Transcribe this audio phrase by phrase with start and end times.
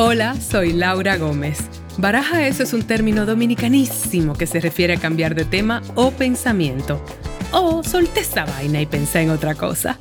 [0.00, 1.58] Hola, soy Laura Gómez.
[1.98, 7.04] Baraja eso es un término dominicanísimo que se refiere a cambiar de tema o pensamiento.
[7.50, 9.98] O solté esta vaina y pensé en otra cosa.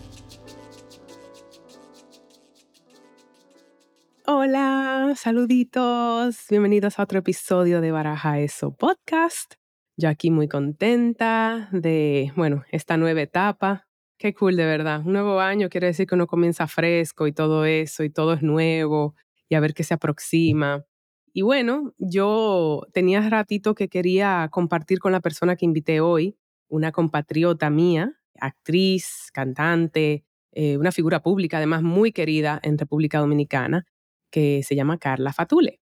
[4.27, 6.45] Hola, saluditos.
[6.47, 9.55] Bienvenidos a otro episodio de Baraja Eso Podcast.
[9.97, 13.87] Yo aquí muy contenta de, bueno, esta nueva etapa.
[14.19, 15.01] Qué cool, de verdad.
[15.03, 18.43] Un nuevo año quiere decir que uno comienza fresco y todo eso, y todo es
[18.43, 19.15] nuevo
[19.49, 20.85] y a ver qué se aproxima.
[21.33, 26.35] Y bueno, yo tenía ratito que quería compartir con la persona que invité hoy,
[26.67, 33.85] una compatriota mía, actriz, cantante, eh, una figura pública además muy querida en República Dominicana,
[34.31, 35.79] que se llama Carla Fatule.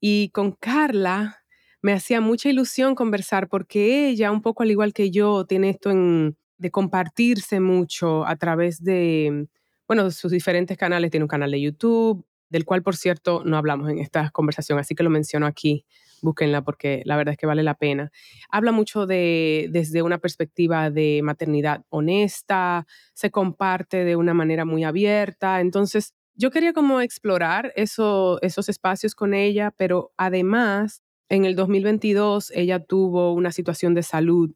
[0.00, 1.44] Y con Carla
[1.82, 5.90] me hacía mucha ilusión conversar porque ella, un poco al igual que yo, tiene esto
[5.90, 9.48] en, de compartirse mucho a través de,
[9.86, 11.10] bueno, sus diferentes canales.
[11.10, 14.94] Tiene un canal de YouTube, del cual, por cierto, no hablamos en esta conversación, así
[14.94, 15.84] que lo menciono aquí,
[16.22, 18.12] búsquenla porque la verdad es que vale la pena.
[18.48, 24.84] Habla mucho de, desde una perspectiva de maternidad honesta, se comparte de una manera muy
[24.84, 31.56] abierta, entonces yo quería como explorar eso, esos espacios con ella, pero además, en el
[31.56, 34.54] 2022 ella tuvo una situación de salud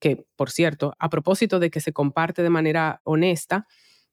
[0.00, 3.66] que, por cierto, a propósito de que se comparte de manera honesta,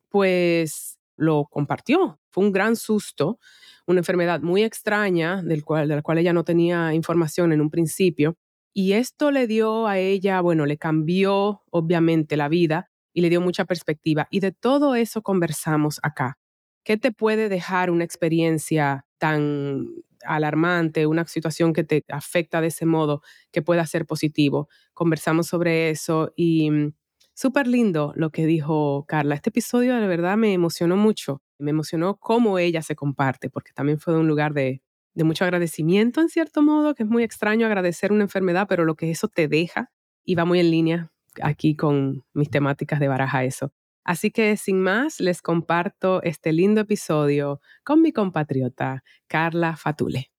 [0.08, 2.18] pues lo compartió.
[2.36, 3.40] Fue un gran susto,
[3.88, 7.70] una enfermedad muy extraña del cual, de la cual ella no tenía información en un
[7.70, 8.36] principio.
[8.74, 13.40] Y esto le dio a ella, bueno, le cambió obviamente la vida y le dio
[13.40, 14.28] mucha perspectiva.
[14.32, 16.38] Y de todo eso conversamos acá.
[16.84, 19.88] ¿Qué te puede dejar una experiencia tan
[20.26, 23.22] alarmante, una situación que te afecta de ese modo
[23.54, 24.68] que pueda ser positivo?
[24.94, 26.92] Conversamos sobre eso y mm,
[27.38, 29.36] Súper lindo lo que dijo Carla.
[29.36, 31.42] Este episodio de verdad me emocionó mucho.
[31.58, 34.82] Me emocionó cómo ella se comparte, porque también fue de un lugar de,
[35.14, 38.96] de mucho agradecimiento en cierto modo, que es muy extraño agradecer una enfermedad, pero lo
[38.96, 39.92] que eso te deja
[40.24, 41.12] y va muy en línea
[41.42, 43.72] aquí con mis temáticas de baraja eso.
[44.04, 50.30] Así que sin más, les comparto este lindo episodio con mi compatriota Carla Fatule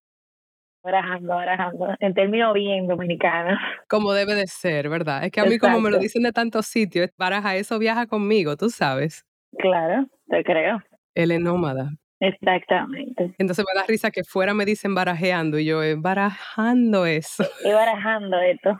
[0.86, 3.58] barajando, barajando, en términos bien dominicanos.
[3.88, 5.24] Como debe de ser, ¿verdad?
[5.24, 8.56] Es que a mí como me lo dicen de tantos sitios, baraja eso viaja conmigo,
[8.56, 9.26] tú sabes.
[9.58, 10.80] Claro, te creo.
[11.16, 11.92] Él es nómada.
[12.20, 13.34] Exactamente.
[13.38, 17.44] Entonces me da risa que fuera me dicen barajeando y yo, es barajando eso.
[17.64, 18.78] Y barajando esto.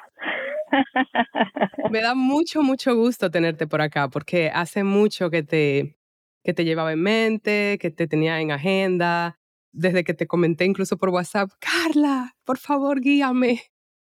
[1.91, 5.97] me da mucho, mucho gusto tenerte por acá porque hace mucho que te,
[6.45, 9.39] que te llevaba en mente, que te tenía en agenda,
[9.73, 13.61] desde que te comenté incluso por WhatsApp, Carla, por favor, guíame.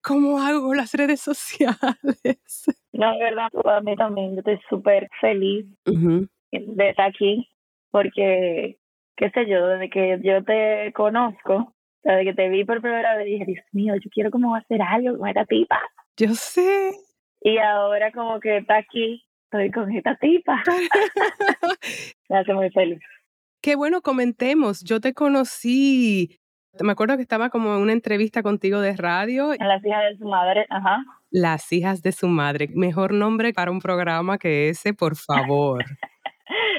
[0.02, 2.66] ¿Cómo hago las redes sociales?
[2.94, 7.48] No, es verdad, a mí también, yo estoy súper feliz de estar aquí,
[7.92, 8.78] porque,
[9.16, 11.74] qué sé yo, desde que yo te conozco,
[12.04, 15.18] desde que te vi por primera vez, dije, Dios mío, yo quiero como hacer algo
[15.18, 15.80] con esta tipa.
[16.18, 16.92] Yo sé.
[17.42, 20.62] Y ahora como que está aquí, estoy con esta tipa.
[22.30, 23.00] Me hace muy feliz.
[23.62, 24.84] Qué bueno, comentemos.
[24.84, 26.40] Yo te conocí,
[26.80, 29.54] me acuerdo que estaba como en una entrevista contigo de radio.
[29.54, 31.04] En las hijas de su madre, ajá.
[31.30, 32.70] Las hijas de su madre.
[32.74, 35.84] Mejor nombre para un programa que ese, por favor.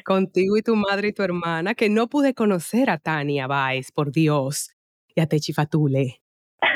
[0.04, 4.12] Contigo y tu madre y tu hermana, que no pude conocer a Tania Baez, por
[4.12, 4.74] Dios,
[5.14, 6.22] y a Techi Fatule.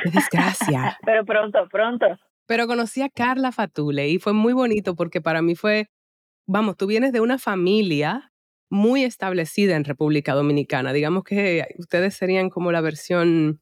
[0.03, 0.99] Qué desgracia.
[1.05, 2.07] Pero pronto, pronto.
[2.47, 5.89] Pero conocí a Carla Fatule y fue muy bonito porque para mí fue,
[6.47, 8.33] vamos, tú vienes de una familia
[8.71, 10.93] muy establecida en República Dominicana.
[10.93, 13.61] Digamos que ustedes serían como la versión,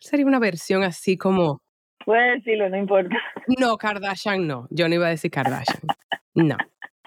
[0.00, 1.60] sería una versión así como...
[2.04, 3.16] Puedes decirlo, no importa.
[3.58, 4.66] No, Kardashian no.
[4.70, 5.82] Yo no iba a decir Kardashian.
[6.34, 6.56] No.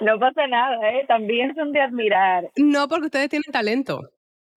[0.01, 1.05] No pasa nada, ¿eh?
[1.07, 2.49] También son de admirar.
[2.57, 4.09] No, porque ustedes tienen talento.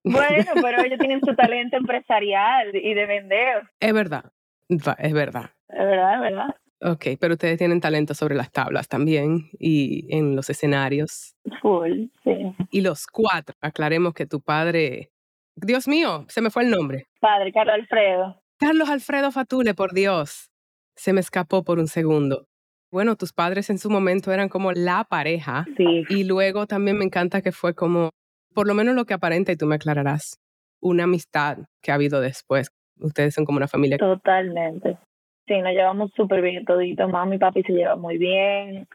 [0.05, 3.71] Bueno, pero ellos tienen su talento empresarial y de vender.
[3.81, 4.25] Es verdad,
[4.69, 5.51] es verdad.
[5.69, 6.57] Es verdad, es verdad.
[6.85, 11.37] Ok, pero ustedes tienen talento sobre las tablas también y en los escenarios.
[11.61, 12.55] Full, sí.
[12.71, 15.13] Y los cuatro, aclaremos que tu padre,
[15.55, 17.07] Dios mío, se me fue el nombre.
[17.21, 18.43] Padre, Carlos Alfredo.
[18.59, 20.51] Carlos Alfredo Fatule, por Dios.
[20.97, 22.49] Se me escapó por un segundo.
[22.93, 25.65] Bueno, tus padres en su momento eran como la pareja.
[25.79, 26.05] Sí.
[26.11, 28.11] Y luego también me encanta que fue como,
[28.55, 30.39] por lo menos lo que aparenta, y tú me aclararás,
[30.81, 32.69] una amistad que ha habido después.
[33.01, 33.97] Ustedes son como una familia.
[33.97, 34.99] Totalmente.
[35.47, 37.09] Sí, nos llevamos súper bien todito.
[37.09, 38.87] Mami y papi se llevan muy bien.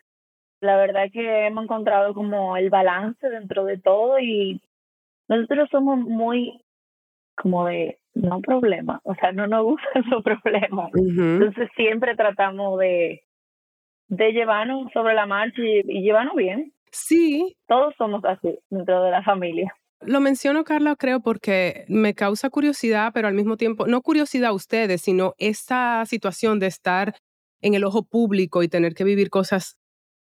[0.62, 4.62] La verdad es que hemos encontrado como el balance dentro de todo y
[5.28, 6.62] nosotros somos muy
[7.36, 10.92] como de no problema, o sea, no nos gustan esos problemas.
[10.96, 13.22] Entonces siempre tratamos de,
[14.07, 16.74] de llevarnos sobre la marcha y, y llevarnos bien.
[16.92, 17.56] Sí.
[17.68, 19.74] Todos somos así dentro de la familia.
[20.01, 24.54] Lo menciono, Carla, creo, porque me causa curiosidad, pero al mismo tiempo, no curiosidad a
[24.54, 27.15] ustedes, sino esta situación de estar
[27.62, 29.80] en el ojo público y tener que vivir cosas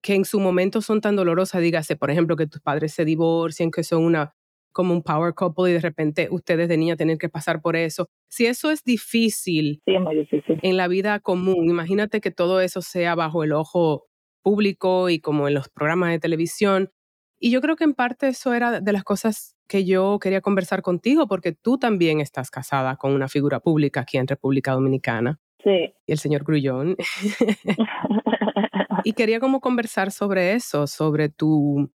[0.01, 3.69] que en su momento son tan dolorosas, dígase, por ejemplo, que tus padres se divorcien,
[3.69, 4.33] que son una
[4.71, 8.07] como un power couple y de repente ustedes de niña tener que pasar por eso.
[8.29, 12.61] Si eso es difícil, sí, es muy difícil en la vida común, imagínate que todo
[12.61, 14.05] eso sea bajo el ojo
[14.41, 16.91] público y como en los programas de televisión.
[17.39, 20.81] Y yo creo que en parte eso era de las cosas que yo quería conversar
[20.81, 25.39] contigo, porque tú también estás casada con una figura pública aquí en República Dominicana.
[25.63, 25.93] Sí.
[26.05, 26.97] Y el señor Grullón.
[29.03, 31.91] y quería como conversar sobre eso, sobre tu,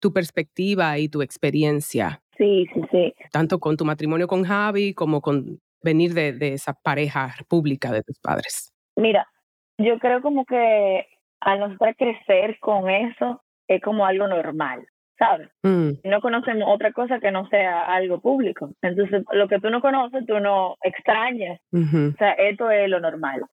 [0.00, 2.20] tu perspectiva y tu experiencia.
[2.36, 3.14] Sí, sí, sí.
[3.32, 8.02] Tanto con tu matrimonio con Javi como con venir de, de esa pareja pública de
[8.02, 8.72] tus padres.
[8.96, 9.26] Mira,
[9.78, 11.06] yo creo como que
[11.40, 14.86] al nosotros crecer con eso es como algo normal,
[15.18, 15.48] ¿sabes?
[15.62, 18.70] Mm, No conocemos otra cosa que no sea algo público.
[18.82, 21.60] Entonces, lo que tú no conoces, tú no extrañas.
[21.72, 23.44] O sea, esto es lo normal.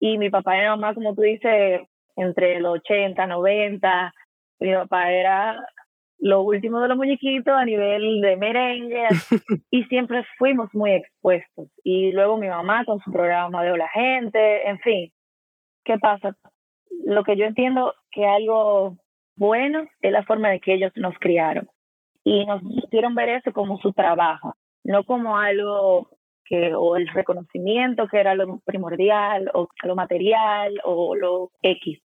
[0.00, 1.80] Y mi papá y mi mamá, como tú dices,
[2.16, 4.12] entre los 80, 90,
[4.60, 5.56] mi papá era
[6.20, 9.06] lo último de los muñequitos a nivel de merengue
[9.70, 11.68] y siempre fuimos muy expuestos.
[11.84, 15.12] Y luego mi mamá con su programa de Hola Gente, en fin.
[15.84, 16.36] ¿Qué pasa?
[17.04, 18.96] Lo que yo entiendo que algo
[19.36, 21.68] bueno es la forma de que ellos nos criaron
[22.24, 24.54] y nos hicieron ver eso como su trabajo,
[24.84, 26.10] no como algo
[26.44, 32.00] que o el reconocimiento que era lo primordial o lo material o lo X,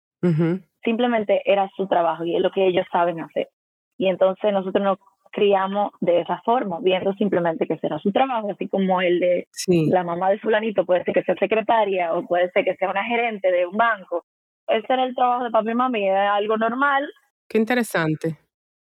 [0.83, 3.49] simplemente era su trabajo y es lo que ellos saben hacer.
[3.97, 4.97] Y entonces nosotros nos
[5.31, 9.89] criamos de esa forma, viendo simplemente que será su trabajo, así como el de Sí,
[9.89, 13.03] la mamá de fulanito puede ser que sea secretaria o puede ser que sea una
[13.03, 14.25] gerente de un banco.
[14.67, 17.09] Ese era el trabajo de papi y mami, era algo normal
[17.49, 18.37] qué interesante.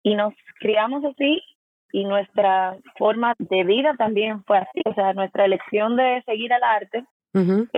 [0.02, 1.40] y nos criamos así
[1.92, 6.62] y nuestra forma de vida también fue así, o sea, nuestra elección de seguir al
[6.62, 7.04] arte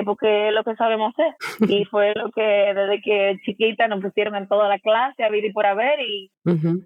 [0.05, 1.35] Porque es lo que sabemos hacer
[1.73, 5.51] y fue lo que desde que chiquita nos pusieron en toda la clase a vivir
[5.51, 6.31] y por haber y,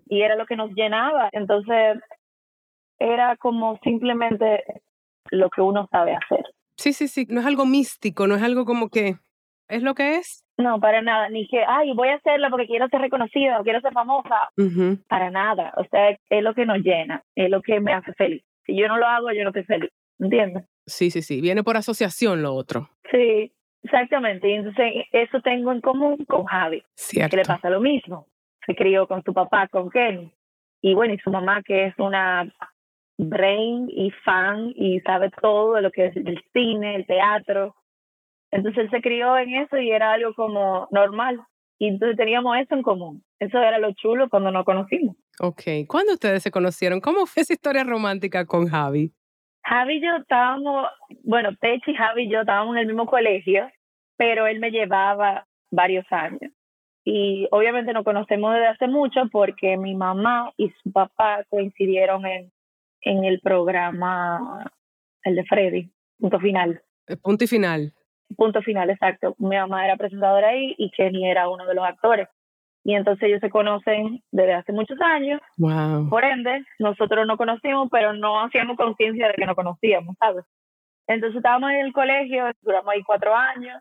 [0.08, 1.98] y era lo que nos llenaba, entonces
[2.98, 4.64] era como simplemente
[5.30, 6.44] lo que uno sabe hacer.
[6.76, 9.16] Sí, sí, sí, no es algo místico, no es algo como que
[9.68, 10.44] es lo que es.
[10.58, 13.80] No, para nada, ni que, ay, voy a hacerlo porque quiero ser reconocida o quiero
[13.80, 14.50] ser famosa,
[15.08, 18.44] para nada, o sea, es lo que nos llena, es lo que me hace feliz.
[18.66, 20.64] Si yo no lo hago, yo no estoy feliz, ¿entiendes?
[20.86, 22.88] Sí, sí, sí, viene por asociación lo otro.
[23.10, 23.52] Sí,
[23.82, 27.30] exactamente, y entonces eso tengo en común con Javi, Cierto.
[27.30, 28.26] que le pasa lo mismo,
[28.66, 30.32] se crió con su papá, con Ken,
[30.80, 32.52] y bueno, y su mamá que es una
[33.18, 37.76] brain y fan y sabe todo de lo que es el cine, el teatro,
[38.50, 41.40] entonces él se crió en eso y era algo como normal,
[41.78, 45.16] y entonces teníamos eso en común, eso era lo chulo cuando nos conocimos.
[45.40, 47.00] Ok, ¿cuándo ustedes se conocieron?
[47.00, 49.12] ¿Cómo fue esa historia romántica con Javi?
[49.64, 50.88] Javi y yo estábamos,
[51.24, 53.70] bueno, Techi, Javi y yo estábamos en el mismo colegio,
[54.16, 56.52] pero él me llevaba varios años.
[57.04, 62.52] Y obviamente nos conocemos desde hace mucho porque mi mamá y su papá coincidieron en,
[63.00, 64.70] en el programa,
[65.24, 66.80] el de Freddy, punto final.
[67.08, 67.92] Eh, Punto y final.
[68.36, 69.34] Punto final, exacto.
[69.38, 72.28] Mi mamá era presentadora ahí y Kenny era uno de los actores.
[72.84, 76.08] Y entonces ellos se conocen desde hace muchos años Wow.
[76.08, 80.44] por ende, nosotros no conocimos, pero no hacíamos conciencia de que nos conocíamos, ¿sabes?
[81.06, 83.80] Entonces estábamos en el colegio, duramos ahí cuatro años,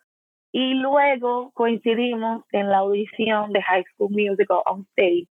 [0.51, 5.27] y luego coincidimos en la audición de High School Musical on Stage,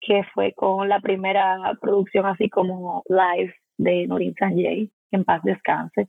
[0.00, 5.42] que fue con la primera producción así como live de Norin Sanjay, que en paz
[5.42, 6.06] descanse.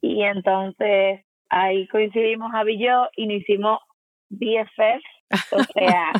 [0.00, 3.78] Y entonces ahí coincidimos Javi y yo y nos hicimos
[4.30, 5.02] BFF,
[5.50, 6.12] o sea,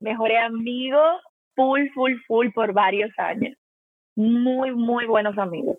[0.00, 1.22] mejores amigos,
[1.54, 3.56] full, full, full por varios años.
[4.14, 5.78] Muy, muy buenos amigos.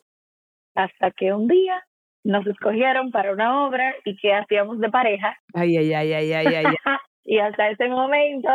[0.76, 1.84] Hasta que un día
[2.24, 5.38] nos escogieron para una obra y que hacíamos de pareja.
[5.54, 6.66] Ay, ay, ay, ay, ay, ay.
[6.66, 6.76] ay.
[7.24, 8.50] y hasta ese momento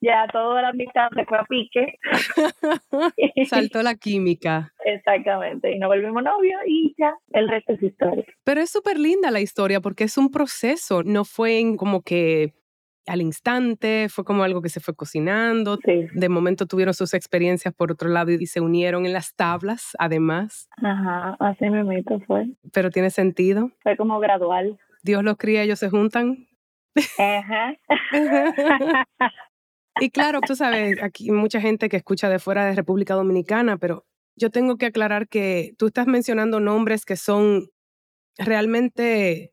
[0.00, 1.98] ya toda la amistad se fue a pique.
[3.48, 4.72] Saltó la química.
[4.84, 5.72] Exactamente.
[5.72, 8.24] Y nos volvimos novios y ya, el resto es historia.
[8.44, 12.54] Pero es súper linda la historia porque es un proceso, no fue en como que
[13.08, 15.78] al instante, fue como algo que se fue cocinando.
[15.84, 16.06] Sí.
[16.12, 20.68] De momento tuvieron sus experiencias por otro lado y se unieron en las tablas, además.
[20.82, 22.46] Ajá, así mismo fue.
[22.72, 23.70] Pero tiene sentido.
[23.82, 24.78] Fue como gradual.
[25.02, 26.46] Dios los cría, ellos se juntan.
[27.18, 27.74] Ajá.
[30.00, 34.06] Y claro, tú sabes, aquí mucha gente que escucha de fuera de República Dominicana, pero
[34.36, 37.70] yo tengo que aclarar que tú estás mencionando nombres que son
[38.36, 39.52] realmente,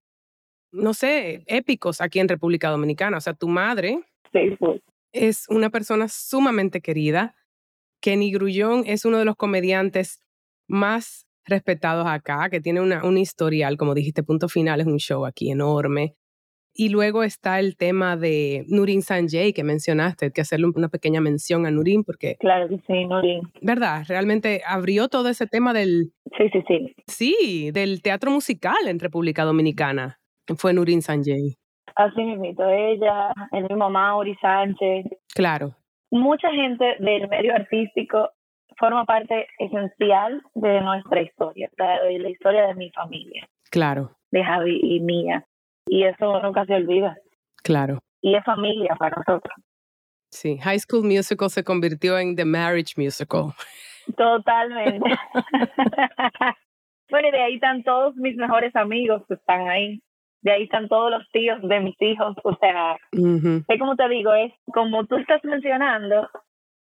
[0.76, 3.18] no sé, épicos aquí en República Dominicana.
[3.18, 4.00] O sea, tu madre
[4.32, 4.58] sí,
[5.12, 7.36] es una persona sumamente querida
[8.06, 10.20] Kenny Grullón es uno de los comediantes
[10.68, 15.26] más respetados acá, que tiene una, un historial, como dijiste, punto final, es un show
[15.26, 16.14] aquí enorme.
[16.72, 21.66] Y luego está el tema de Nurin Sanjay que mencionaste, que hacerle una pequeña mención
[21.66, 22.36] a Nurin porque...
[22.40, 23.42] Claro que sí, Nurin.
[23.62, 24.04] ¿Verdad?
[24.08, 26.12] Realmente abrió todo ese tema del...
[26.38, 26.96] Sí, sí, sí.
[27.08, 30.20] Sí, del teatro musical en República Dominicana.
[30.58, 31.56] Fue Nurin Sanjay.
[31.96, 35.06] Así mismo, ella, el mismo Mauri Sánchez.
[35.34, 35.76] Claro.
[36.12, 38.30] Mucha gente del medio artístico
[38.78, 43.48] forma parte esencial de nuestra historia, de la historia de mi familia.
[43.72, 44.12] Claro.
[44.32, 45.46] De Javi y mía.
[45.88, 47.16] Y eso nunca se olvida.
[47.64, 48.00] Claro.
[48.22, 49.56] Y es familia para nosotros.
[50.32, 53.54] Sí, High School Musical se convirtió en The Marriage Musical.
[54.18, 55.10] Totalmente.
[57.10, 60.02] bueno, y de ahí están todos mis mejores amigos que están ahí.
[60.46, 62.36] De ahí están todos los tíos de mis hijos.
[62.44, 66.30] O sea, es como te digo, es como tú estás mencionando,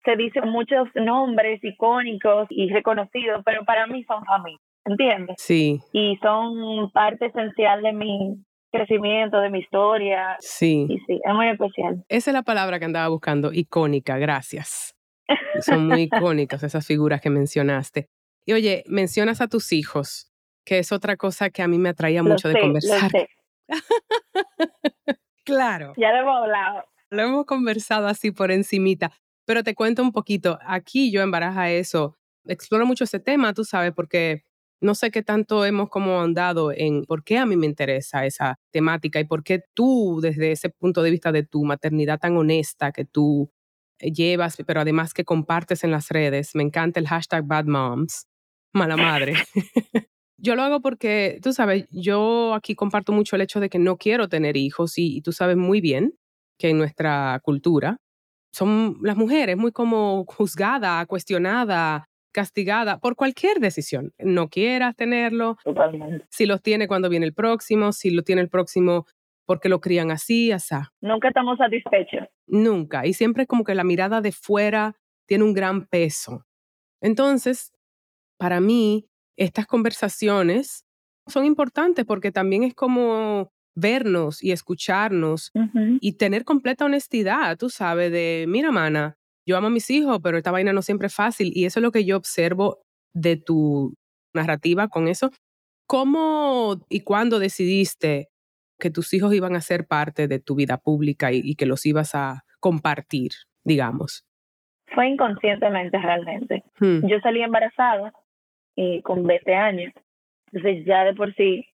[0.03, 5.37] se dicen muchos nombres icónicos y reconocidos, pero para mí son familia, ¿entiendes?
[5.39, 5.79] Sí.
[5.93, 8.35] Y son parte esencial de mi
[8.69, 10.35] crecimiento, de mi historia.
[10.41, 10.85] Sí.
[10.89, 12.03] Y sí, es muy especial.
[12.09, 14.93] Esa es la palabra que andaba buscando, icónica, gracias.
[15.61, 18.07] Son muy icónicas esas figuras que mencionaste.
[18.45, 20.33] Y oye, mencionas a tus hijos,
[20.65, 23.09] que es otra cosa que a mí me atraía mucho de conversar.
[25.45, 25.93] claro.
[25.97, 26.83] Ya lo hemos hablado.
[27.09, 29.11] Lo hemos conversado así por encimita.
[29.45, 33.63] Pero te cuento un poquito, aquí yo en Baraja Eso exploro mucho ese tema, tú
[33.63, 34.43] sabes, porque
[34.81, 38.59] no sé qué tanto hemos como andado en por qué a mí me interesa esa
[38.71, 42.91] temática y por qué tú, desde ese punto de vista de tu maternidad tan honesta
[42.91, 43.51] que tú
[43.99, 48.27] eh, llevas, pero además que compartes en las redes, me encanta el hashtag Bad Moms,
[48.73, 49.33] mala madre.
[50.37, 53.97] yo lo hago porque, tú sabes, yo aquí comparto mucho el hecho de que no
[53.97, 56.13] quiero tener hijos y, y tú sabes muy bien
[56.57, 57.97] que en nuestra cultura
[58.51, 64.13] son las mujeres muy como juzgada, cuestionada, castigada por cualquier decisión.
[64.19, 65.57] No quieras tenerlo.
[65.63, 66.25] Totalmente.
[66.29, 69.05] Si los tiene cuando viene el próximo, si lo tiene el próximo
[69.45, 70.91] porque lo crían así, asá.
[71.01, 72.27] Nunca estamos satisfechos.
[72.47, 73.05] Nunca.
[73.05, 76.45] Y siempre es como que la mirada de fuera tiene un gran peso.
[77.01, 77.73] Entonces,
[78.37, 80.83] para mí, estas conversaciones
[81.27, 85.51] son importantes porque también es como vernos y escucharnos
[86.01, 90.37] y tener completa honestidad, tú sabes, de, mira, mana, yo amo a mis hijos, pero
[90.37, 92.81] esta vaina no siempre es fácil y eso es lo que yo observo
[93.13, 93.93] de tu
[94.33, 95.31] narrativa con eso.
[95.85, 98.29] ¿Cómo y cuándo decidiste
[98.79, 102.15] que tus hijos iban a ser parte de tu vida pública y, que los ibas
[102.15, 103.31] a compartir,
[103.63, 104.25] digamos?
[104.93, 106.63] Fue inconscientemente realmente.
[106.79, 107.07] Hmm.
[107.07, 108.11] Yo salí embarazada
[108.77, 109.91] y con 20 años,
[110.51, 111.67] entonces ya de por sí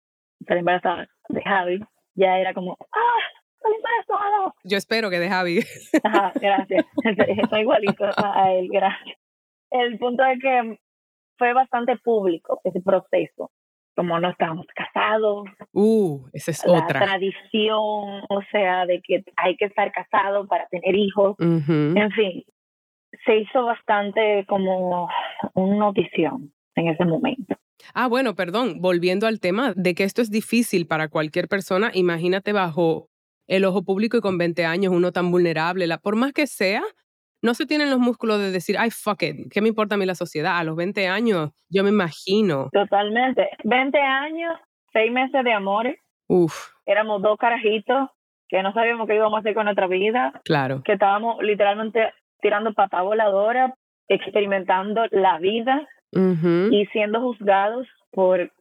[0.47, 1.79] salí embarazada de Javi,
[2.13, 3.21] ya era como, ¡ah!
[3.59, 4.53] ¡Salí embarazada!
[4.63, 5.59] Yo espero que de Javi.
[6.03, 6.85] Ajá, gracias.
[7.03, 9.17] Estoy igualito a él, gracias.
[9.71, 10.79] El punto es que
[11.37, 13.51] fue bastante público ese proceso.
[13.95, 15.49] Como no estábamos casados.
[15.73, 17.01] Uh, esa es la otra.
[17.01, 21.35] tradición, o sea, de que hay que estar casado para tener hijos.
[21.39, 22.45] En fin,
[23.25, 25.09] se hizo bastante como
[25.55, 27.55] una notición en ese momento.
[27.93, 32.53] Ah, bueno, perdón, volviendo al tema de que esto es difícil para cualquier persona, imagínate
[32.53, 33.09] bajo
[33.47, 36.83] el ojo público y con 20 años uno tan vulnerable, la, por más que sea,
[37.41, 40.05] no se tienen los músculos de decir, ay, fuck it, ¿qué me importa a mí
[40.05, 40.57] la sociedad?
[40.57, 42.69] A los 20 años, yo me imagino.
[42.71, 43.49] Totalmente.
[43.63, 44.53] 20 años,
[44.93, 45.97] 6 meses de amores.
[46.27, 46.69] Uf.
[46.85, 48.09] Éramos dos carajitos
[48.47, 50.39] que no sabíamos qué íbamos a hacer con nuestra vida.
[50.45, 50.81] Claro.
[50.83, 53.73] Que estábamos literalmente tirando pata voladora,
[54.07, 58.51] experimentando la vida y siendo juzgados por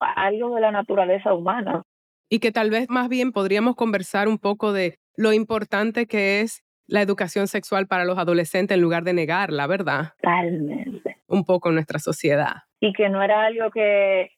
[0.00, 1.82] algo de la naturaleza humana.
[2.28, 6.62] Y que tal vez más bien podríamos conversar un poco de lo importante que es
[6.86, 10.12] la educación sexual para los adolescentes en lugar de negarla, ¿verdad?
[10.20, 11.18] Totalmente.
[11.26, 12.62] Un poco en nuestra sociedad.
[12.80, 14.30] Y que no era algo que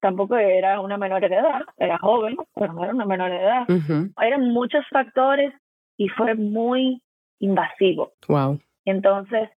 [0.00, 3.66] tampoco era una menor de edad, era joven, pero no era una menor de edad.
[4.20, 5.52] Eran muchos factores
[5.96, 7.02] y fue muy
[7.40, 8.12] invasivo.
[8.28, 8.60] Wow.
[8.84, 9.48] Entonces,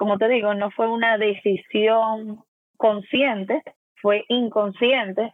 [0.00, 2.42] como te digo, no fue una decisión
[2.78, 3.62] consciente,
[4.00, 5.30] fue inconsciente,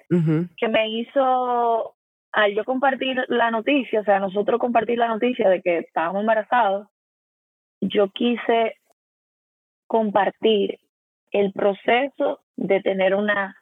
[0.56, 1.94] que me hizo,
[2.32, 6.88] al yo compartir la noticia, o sea, nosotros compartir la noticia de que estábamos embarazados,
[7.80, 8.74] yo quise
[9.86, 10.80] compartir
[11.30, 13.56] el proceso de tener una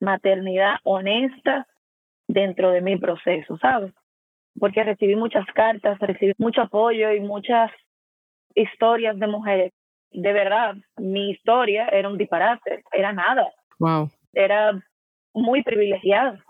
[0.00, 1.66] maternidad honesta
[2.28, 3.94] dentro de mi proceso, ¿sabes?
[4.60, 7.70] Porque recibí muchas cartas, recibí mucho apoyo y muchas
[8.54, 9.72] historias de mujeres
[10.12, 13.52] de verdad, mi historia era un disparate, era nada.
[13.78, 14.10] Wow.
[14.32, 14.82] Era
[15.34, 16.44] muy privilegiada,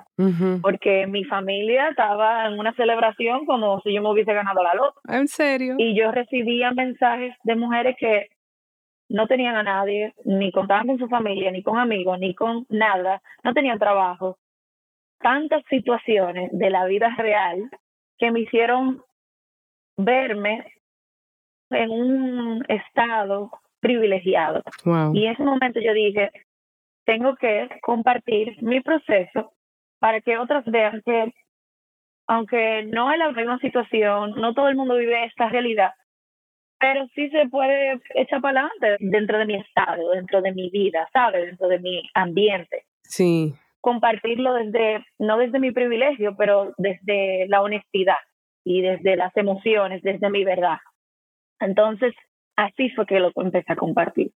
[0.61, 5.01] porque mi familia estaba en una celebración como si yo me hubiese ganado la loto.
[5.09, 5.77] ¿En serio?
[5.79, 8.29] Y yo recibía mensajes de mujeres que
[9.09, 13.23] no tenían a nadie, ni contaban con su familia, ni con amigos, ni con nada,
[13.45, 14.39] no tenían trabajo.
[15.21, 17.71] Tantas situaciones de la vida real
[18.19, 19.03] que me hicieron
[19.97, 20.65] verme
[21.75, 23.51] en un estado
[23.81, 24.63] privilegiado.
[25.13, 26.31] Y en ese momento yo dije,
[27.05, 29.53] tengo que compartir mi proceso
[29.99, 31.33] para que otras vean que
[32.29, 35.93] aunque no es la misma situación, no todo el mundo vive esta realidad,
[36.79, 41.09] pero sí se puede echar para adelante dentro de mi estado, dentro de mi vida,
[41.13, 41.47] ¿sabes?
[41.47, 42.87] Dentro de mi ambiente.
[43.03, 43.55] Sí.
[43.81, 48.17] Compartirlo desde, no desde mi privilegio, pero desde la honestidad
[48.65, 50.79] y desde las emociones, desde mi verdad.
[51.65, 52.15] Entonces,
[52.57, 54.33] así fue que lo empecé a compartir.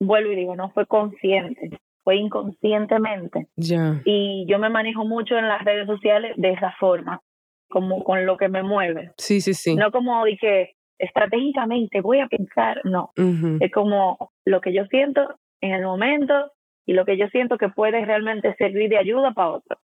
[0.00, 3.46] Vuelvo y digo, no fue consciente, fue inconscientemente.
[3.56, 4.00] Ya.
[4.04, 7.20] Y yo me manejo mucho en las redes sociales de esa forma,
[7.68, 9.12] como con lo que me mueve.
[9.18, 9.76] Sí, sí, sí.
[9.76, 13.12] No como dije, estratégicamente voy a pensar, no.
[13.60, 16.52] Es como lo que yo siento en el momento
[16.86, 19.78] y lo que yo siento que puede realmente servir de ayuda para otro.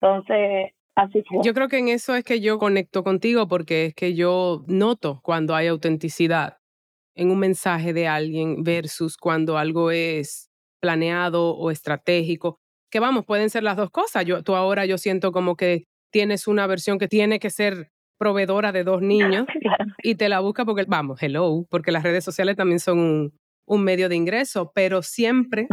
[0.00, 1.22] Entonces, así.
[1.42, 5.20] Yo creo que en eso es que yo conecto contigo porque es que yo noto
[5.22, 6.58] cuando hay autenticidad
[7.14, 10.50] en un mensaje de alguien versus cuando algo es
[10.80, 12.58] planeado o estratégico,
[12.90, 14.24] que vamos, pueden ser las dos cosas.
[14.24, 18.72] Yo, tú ahora yo siento como que tienes una versión que tiene que ser proveedora
[18.72, 19.46] de dos niños
[20.02, 23.32] y te la busca porque, vamos, hello, porque las redes sociales también son un,
[23.66, 25.66] un medio de ingreso, pero siempre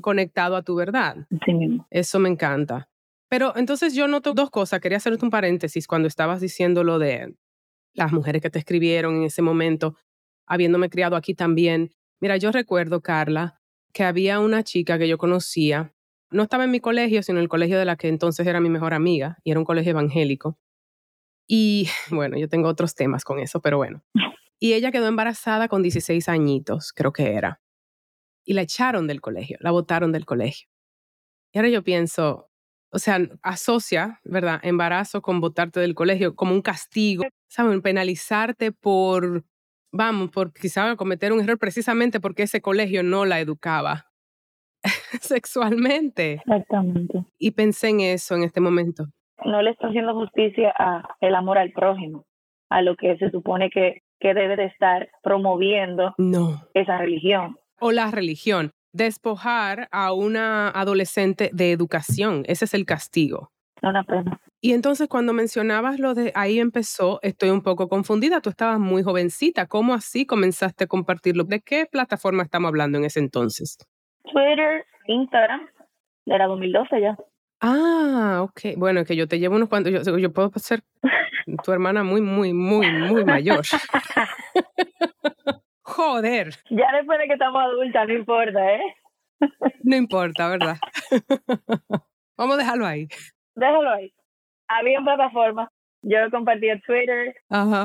[0.00, 1.16] conectado a tu verdad.
[1.90, 2.88] Eso me encanta.
[3.32, 4.78] Pero entonces yo noto dos cosas.
[4.82, 7.34] Quería hacerte un paréntesis cuando estabas diciendo lo de
[7.94, 9.96] las mujeres que te escribieron en ese momento,
[10.44, 11.94] habiéndome criado aquí también.
[12.20, 13.58] Mira, yo recuerdo, Carla,
[13.94, 15.94] que había una chica que yo conocía,
[16.30, 18.68] no estaba en mi colegio, sino en el colegio de la que entonces era mi
[18.68, 20.58] mejor amiga, y era un colegio evangélico.
[21.48, 24.04] Y bueno, yo tengo otros temas con eso, pero bueno.
[24.58, 27.62] Y ella quedó embarazada con 16 añitos, creo que era.
[28.44, 30.68] Y la echaron del colegio, la botaron del colegio.
[31.54, 32.51] Y ahora yo pienso,
[32.92, 34.60] o sea, asocia, ¿verdad?
[34.62, 37.80] Embarazo con botarte del colegio como un castigo, ¿saben?
[37.80, 39.44] Penalizarte por
[39.92, 44.06] vamos, por quizá cometer un error precisamente porque ese colegio no la educaba
[45.20, 46.34] sexualmente.
[46.34, 47.24] Exactamente.
[47.38, 49.06] Y pensé en eso en este momento.
[49.44, 52.24] No le está haciendo justicia a el amor al prójimo,
[52.70, 56.62] a lo que se supone que, que debe de estar promoviendo no.
[56.74, 57.56] esa religión.
[57.80, 58.70] O la religión.
[58.92, 62.44] Despojar a una adolescente de educación.
[62.46, 63.50] Ese es el castigo.
[63.82, 64.40] Una pena.
[64.60, 68.40] Y entonces cuando mencionabas lo de ahí empezó, estoy un poco confundida.
[68.40, 69.66] Tú estabas muy jovencita.
[69.66, 71.42] ¿Cómo así comenzaste a compartirlo?
[71.42, 73.76] ¿De qué plataforma estamos hablando en ese entonces?
[74.22, 75.68] Twitter, Instagram.
[76.26, 77.16] Era 2012 ya.
[77.60, 78.76] Ah, ok.
[78.76, 79.92] Bueno, que yo te llevo unos cuantos.
[79.92, 80.84] Yo, yo puedo ser
[81.64, 83.62] tu hermana muy, muy, muy, muy mayor.
[85.94, 86.50] Joder.
[86.70, 88.96] Ya después de que estamos adultas, no importa, ¿eh?
[89.82, 90.76] no importa, ¿verdad?
[92.36, 93.08] Vamos a dejarlo ahí.
[93.54, 94.12] Déjalo ahí
[94.78, 95.68] había plataformas.
[96.02, 97.36] Yo compartía Twitter,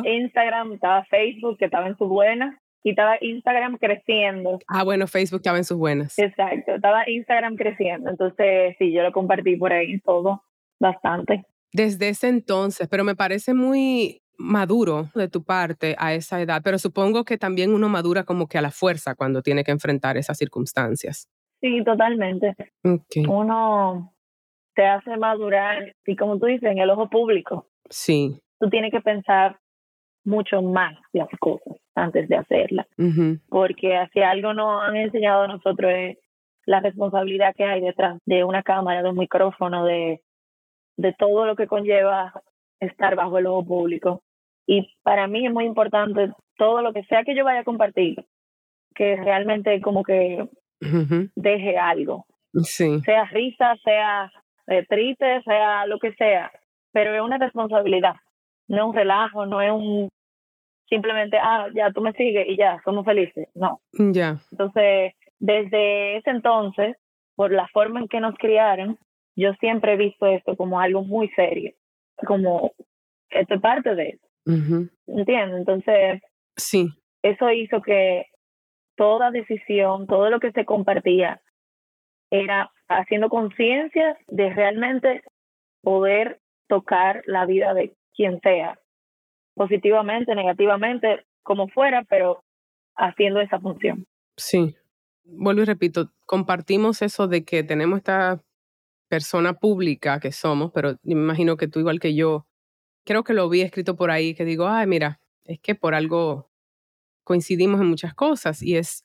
[0.04, 4.60] Instagram, estaba Facebook, que estaba en sus buenas, y estaba Instagram creciendo.
[4.68, 6.18] Ah, bueno, Facebook estaba en sus buenas.
[6.18, 8.10] Exacto, estaba Instagram creciendo.
[8.10, 10.42] Entonces, sí, yo lo compartí por ahí todo,
[10.80, 11.46] bastante.
[11.72, 16.78] Desde ese entonces, pero me parece muy maduro de tu parte a esa edad, pero
[16.78, 20.38] supongo que también uno madura como que a la fuerza cuando tiene que enfrentar esas
[20.38, 21.30] circunstancias.
[21.62, 22.56] Sí, totalmente.
[22.84, 23.26] Okay.
[23.28, 24.14] Uno
[24.76, 27.68] te hace madurar y como tú dices, en el ojo público.
[27.90, 28.40] Sí.
[28.60, 29.60] Tú tienes que pensar
[30.24, 32.86] mucho más las cosas antes de hacerlas.
[33.50, 36.18] Porque si algo nos han enseñado a nosotros es
[36.66, 40.22] la responsabilidad que hay detrás de una cámara, de un micrófono, de,
[40.98, 42.34] de todo lo que conlleva
[42.80, 44.22] estar bajo el ojo público.
[44.68, 48.24] Y para mí es muy importante todo lo que sea que yo vaya a compartir,
[48.94, 50.48] que realmente como que
[51.36, 52.26] deje algo.
[52.64, 53.00] Sí.
[53.02, 54.32] Sea risa, sea
[54.90, 56.52] triste, sea lo que sea,
[56.92, 58.16] pero es una responsabilidad,
[58.68, 60.10] no es un relajo, no es un
[60.90, 63.82] simplemente, ah, ya tú me sigues y ya, somos felices, no.
[63.92, 64.38] Ya.
[64.52, 66.96] Entonces, desde ese entonces,
[67.36, 68.98] por la forma en que nos criaron,
[69.36, 71.74] yo siempre he visto esto como algo muy serio,
[72.26, 72.72] como
[73.30, 74.27] esto es parte de eso.
[74.48, 75.60] ¿Entiendes?
[75.60, 76.22] Entonces,
[76.56, 76.90] sí.
[77.22, 78.28] Eso hizo que
[78.96, 81.42] toda decisión, todo lo que se compartía,
[82.32, 85.24] era haciendo conciencia de realmente
[85.82, 88.80] poder tocar la vida de quien sea,
[89.56, 92.44] positivamente, negativamente, como fuera, pero
[92.96, 94.06] haciendo esa función.
[94.38, 94.76] Sí,
[95.24, 98.42] vuelvo y repito, compartimos eso de que tenemos esta
[99.10, 102.46] persona pública que somos, pero me imagino que tú igual que yo,
[103.08, 106.52] creo que lo vi escrito por ahí, que digo, ay, mira, es que por algo
[107.24, 109.04] coincidimos en muchas cosas y es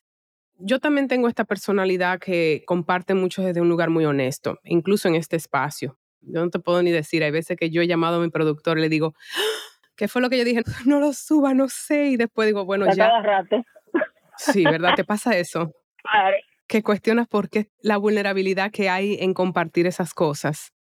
[0.58, 5.14] yo también tengo esta personalidad que comparte mucho desde un lugar muy honesto, incluso en
[5.14, 5.98] este espacio.
[6.20, 8.78] Yo no te puedo ni decir, hay veces que yo he llamado a mi productor
[8.78, 9.62] y le digo, ¡Ah!
[9.96, 10.62] ¿qué fue lo que yo dije?
[10.86, 12.06] No lo suba, no sé.
[12.06, 13.08] Y después digo, bueno, ya.
[13.08, 13.64] Cada rato.
[14.36, 14.94] Sí, ¿verdad?
[14.96, 15.72] ¿Te pasa eso?
[16.02, 16.36] Claro.
[16.66, 20.72] Que cuestionas por qué la vulnerabilidad que hay en compartir esas cosas.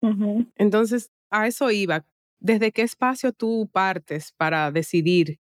[0.55, 2.05] Entonces, a eso iba.
[2.41, 5.39] ¿Desde qué espacio tú partes para decidir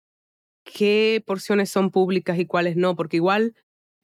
[0.63, 2.95] qué porciones son públicas y cuáles no?
[2.95, 3.55] Porque igual,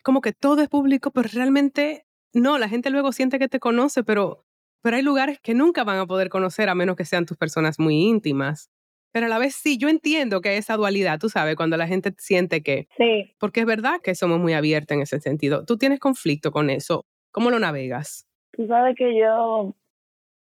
[0.03, 4.03] como que todo es público, pero realmente no, la gente luego siente que te conoce,
[4.03, 4.45] pero,
[4.83, 7.79] pero hay lugares que nunca van a poder conocer a menos que sean tus personas
[7.79, 8.71] muy íntimas.
[9.13, 11.87] Pero a la vez sí, yo entiendo que hay esa dualidad, tú sabes, cuando la
[11.87, 12.89] gente siente que...
[12.97, 13.35] Sí.
[13.39, 15.65] Porque es verdad que somos muy abiertos en ese sentido.
[15.65, 17.07] ¿Tú tienes conflicto con eso?
[17.31, 18.27] ¿Cómo lo navegas?
[18.53, 19.77] Tú sabes que yo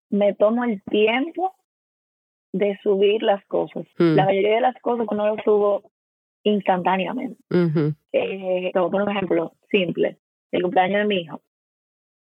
[0.10, 1.56] me tomo el tiempo
[2.54, 3.86] de subir las cosas.
[3.98, 4.16] Mm.
[4.16, 5.84] La mayoría de las cosas no lo subo
[6.44, 7.38] instantáneamente.
[7.50, 7.94] Ujú.
[8.12, 10.18] Eh, te voy a poner un ejemplo simple.
[10.52, 11.42] El cumpleaños de mi hijo.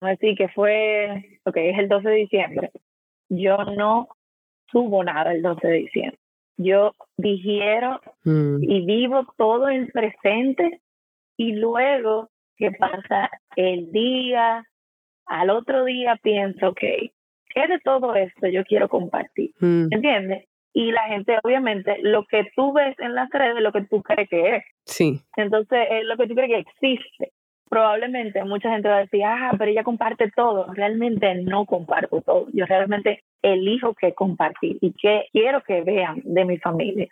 [0.02, 2.72] Vamos a decir que fue, ok, es el 12 de diciembre.
[3.30, 4.10] Yo no
[4.72, 6.20] subo nada el 12 de diciembre.
[6.58, 8.64] Yo digiero Mm.
[8.64, 10.82] y vivo todo en presente
[11.38, 14.66] y luego que pasa el día,
[15.28, 16.82] al otro día pienso, ok,
[17.58, 19.52] ¿qué de todo esto yo quiero compartir?
[19.60, 19.88] Mm.
[19.92, 20.46] ¿Entiendes?
[20.74, 24.04] Y la gente, obviamente, lo que tú ves en las redes es lo que tú
[24.04, 24.64] crees que es.
[24.86, 25.20] Sí.
[25.36, 27.32] Entonces, es lo que tú crees que existe.
[27.68, 30.72] Probablemente mucha gente va a decir, ah, pero ella comparte todo.
[30.74, 32.48] Realmente no comparto todo.
[32.54, 37.08] Yo realmente elijo qué compartir y qué quiero que vean de mi familia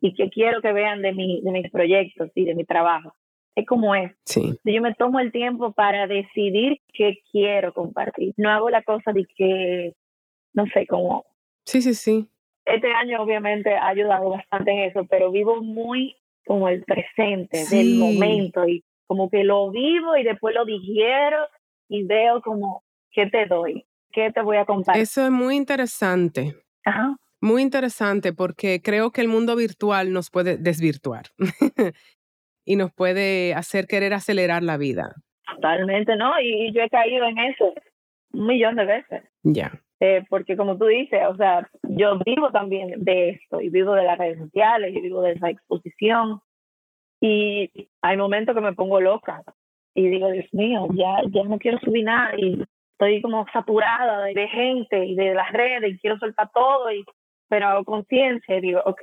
[0.00, 3.14] y qué quiero que vean de, mi, de mis proyectos y de mi trabajo.
[3.56, 4.12] Es como es.
[4.26, 4.58] Sí.
[4.64, 8.34] Yo me tomo el tiempo para decidir qué quiero compartir.
[8.36, 9.94] No hago la cosa de que,
[10.52, 11.24] no sé, como
[11.64, 12.28] Sí, sí, sí.
[12.66, 16.16] este año obviamente ha ayudado bastante en eso, pero vivo muy
[16.46, 17.76] como el presente Sí.
[17.78, 21.38] del momento y como que lo vivo y después lo digiero
[21.88, 25.02] y veo como qué te doy, qué te voy a compartir.
[25.02, 26.54] Eso es muy interesante.
[26.84, 27.16] Ajá.
[27.40, 31.26] Muy interesante porque creo que el mundo virtual nos puede desvirtuar
[32.66, 35.14] y nos puede hacer querer acelerar la vida.
[35.54, 36.38] Totalmente, ¿no?
[36.40, 37.72] Y, y yo he caído en eso
[38.32, 39.22] un millón de veces.
[39.42, 39.72] Ya.
[40.00, 44.04] Eh, porque como tú dices, o sea, yo vivo también de esto y vivo de
[44.04, 46.40] las redes sociales y vivo de esa exposición
[47.18, 47.70] y
[48.02, 49.42] hay momentos que me pongo loca
[49.94, 54.34] y digo, Dios mío, ya, ya no quiero subir nada y estoy como saturada de,
[54.34, 57.02] de gente y de las redes y quiero soltar todo y
[57.48, 59.02] pero hago conciencia y digo, ok,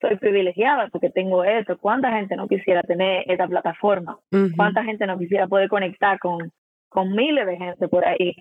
[0.00, 1.76] estoy privilegiada porque tengo esto.
[1.78, 4.18] ¿Cuánta gente no quisiera tener esta plataforma?
[4.32, 4.50] Ujú.
[4.56, 6.52] ¿Cuánta gente no quisiera poder conectar con,
[6.88, 8.34] con miles de gente por ahí?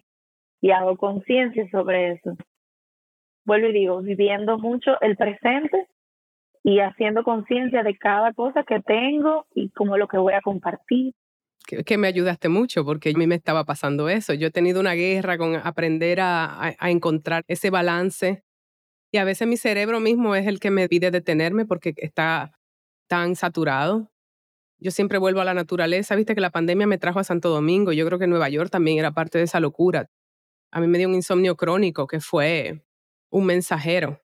[0.61, 2.35] Y hago conciencia sobre eso.
[3.45, 5.87] Vuelvo y digo, viviendo mucho el presente
[6.63, 11.13] y haciendo conciencia de cada cosa que tengo y como lo que voy a compartir.
[11.65, 14.33] que, que me ayudaste mucho porque a mí me estaba pasando eso.
[14.33, 18.43] Yo he tenido una guerra con aprender a, a- a encontrar ese balance
[19.11, 22.51] y a veces mi cerebro mismo es el que me pide detenerme porque está
[23.07, 24.11] tan saturado.
[24.79, 26.15] Yo siempre vuelvo a la naturaleza.
[26.15, 27.93] Viste que la pandemia me trajo a Santo Domingo.
[27.93, 30.09] Yo creo que Nueva York también era parte de esa locura.
[30.71, 32.83] A mí me dio un insomnio crónico que fue
[33.29, 34.21] un mensajero.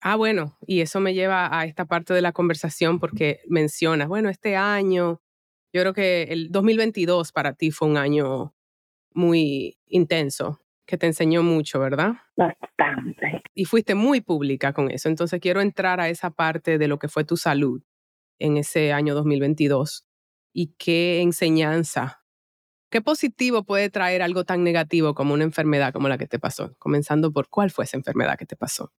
[0.00, 4.28] Ah, bueno, y eso me lleva a esta parte de la conversación porque mencionas, bueno,
[4.28, 5.22] este año,
[5.72, 8.54] yo creo que el 2022 para ti fue un año
[9.12, 12.14] muy intenso, que te enseñó mucho, ¿verdad?
[12.36, 13.42] Bastante.
[13.54, 15.08] Y fuiste muy pública con eso.
[15.08, 17.82] Entonces quiero entrar a esa parte de lo que fue tu salud
[18.38, 20.06] en ese año 2022
[20.52, 22.22] y qué enseñanza,
[22.90, 26.74] qué positivo puede traer algo tan negativo como una enfermedad como la que te pasó.
[26.78, 28.92] Comenzando por cuál fue esa enfermedad que te pasó.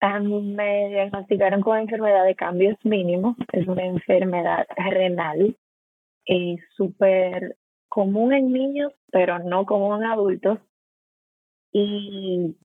[0.00, 3.36] A mí me diagnosticaron con enfermedad de cambios mínimos.
[3.52, 5.56] Es una enfermedad renal
[6.26, 10.58] eh, súper común en niños, pero no común en adultos.
[11.72, 12.56] Y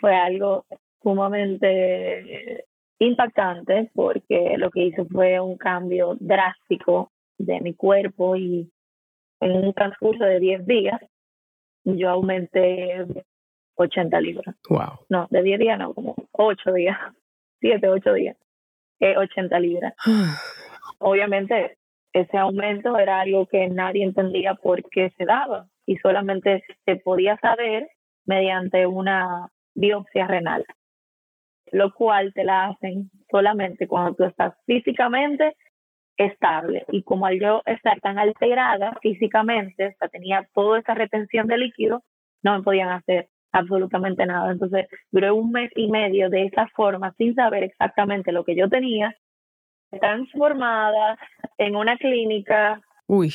[0.00, 0.64] fue algo
[1.02, 2.64] sumamente
[2.98, 8.70] impactante porque lo que hizo fue un cambio drástico de mi cuerpo y
[9.40, 11.00] en un transcurso de 10 días
[11.84, 13.06] yo aumenté
[13.76, 15.00] 80 libras Wow.
[15.10, 16.96] no, de 10 días no, como 8 días,
[17.60, 18.36] 7, 8 días,
[19.00, 19.94] eh, 80 libras.
[20.98, 21.76] Obviamente,
[22.12, 27.36] ese aumento era algo que nadie entendía por qué se daba y solamente se podía
[27.38, 27.90] saber
[28.26, 30.64] mediante una biopsia renal,
[31.72, 35.56] lo cual te la hacen solamente cuando tú estás físicamente
[36.16, 41.46] estable y como al yo estar tan alterada físicamente, o sea, tenía toda esa retención
[41.46, 42.02] de líquido,
[42.42, 44.50] no me podían hacer absolutamente nada.
[44.50, 48.68] Entonces, duré un mes y medio de esa forma, sin saber exactamente lo que yo
[48.68, 49.14] tenía,
[50.00, 51.18] transformada
[51.58, 53.32] en una clínica Uy,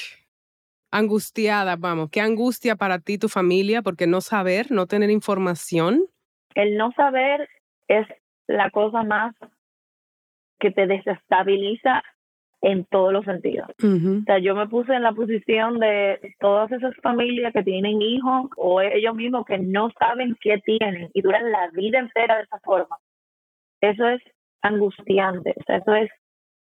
[0.91, 2.10] angustiada, vamos.
[2.12, 6.06] Qué angustia para ti, tu familia, porque no saber, no tener información.
[6.54, 7.47] El no saber
[7.88, 8.08] es
[8.47, 9.36] la cosa más
[10.60, 12.04] que te desestabiliza
[12.62, 13.67] en todos los sentidos.
[13.80, 18.51] O sea, yo me puse en la posición de todas esas familias que tienen hijos
[18.56, 22.60] o ellos mismos que no saben qué tienen y duran la vida entera de esa
[22.60, 22.97] forma.
[23.82, 24.21] Eso es
[24.62, 26.12] angustiante, o sea, eso es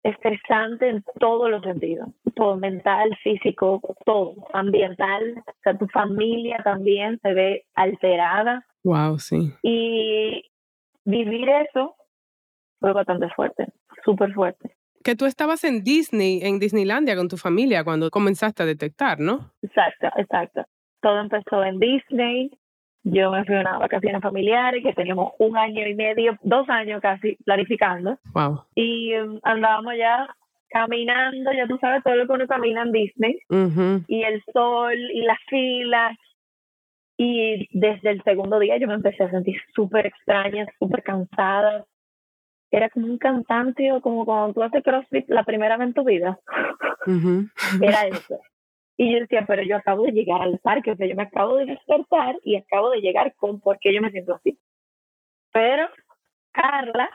[0.03, 7.19] estresante en todos los sentidos, todo mental, físico, todo, ambiental, o sea, tu familia también
[7.21, 8.65] se ve alterada.
[8.83, 9.53] Wow, sí.
[9.63, 10.43] Y
[11.05, 11.95] vivir eso
[12.79, 13.67] fue bastante fuerte,
[14.03, 18.65] súper fuerte que tú estabas en Disney, en Disneylandia con tu familia cuando comenzaste a
[18.65, 19.51] detectar, ¿no?
[19.61, 20.63] Exacto, exacto.
[21.01, 22.51] Todo empezó en Disney.
[23.03, 27.01] Yo me fui a unas vacaciones familiares que teníamos un año y medio, dos años
[27.01, 28.17] casi planificando.
[28.33, 28.63] Wow.
[28.75, 30.27] Y um, andábamos ya
[30.69, 33.39] caminando, ya tú sabes todo lo que uno camina en Disney.
[34.07, 36.17] Y el sol y las filas.
[37.17, 41.85] Y desde el segundo día yo me empecé a sentir súper extraña, súper cansada,
[42.73, 46.03] era como un cantante o como cuando tú haces CrossFit la primera vez en tu
[46.03, 46.39] vida.
[47.79, 48.39] Era eso.
[49.03, 51.57] Y yo decía, pero yo acabo de llegar al parque, o sea, yo me acabo
[51.57, 54.57] de despertar y acabo de llegar con por qué yo me siento así.
[55.51, 55.89] Pero
[56.53, 57.09] Carla,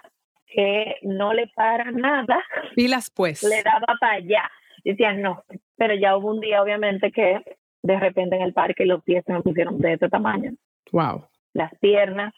[0.46, 3.42] que no le para nada, pilas pues.
[3.42, 4.50] Le daba para allá.
[4.84, 5.44] Decía, no,
[5.76, 7.42] pero ya hubo un día, obviamente, que
[7.82, 10.52] de repente en el parque los pies se me pusieron de este tamaño.
[10.92, 11.26] Wow.
[11.54, 12.34] Las piernas,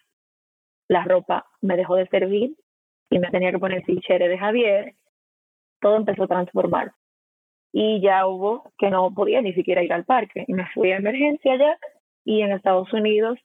[0.86, 2.54] la ropa me dejó de servir,
[3.10, 4.94] y me tenía que poner fichero de Javier,
[5.80, 6.92] todo empezó a transformar.
[7.72, 10.44] Y ya hubo que no podía ni siquiera ir al parque.
[10.46, 11.78] Y me fui a emergencia ya
[12.24, 13.38] y en Estados Unidos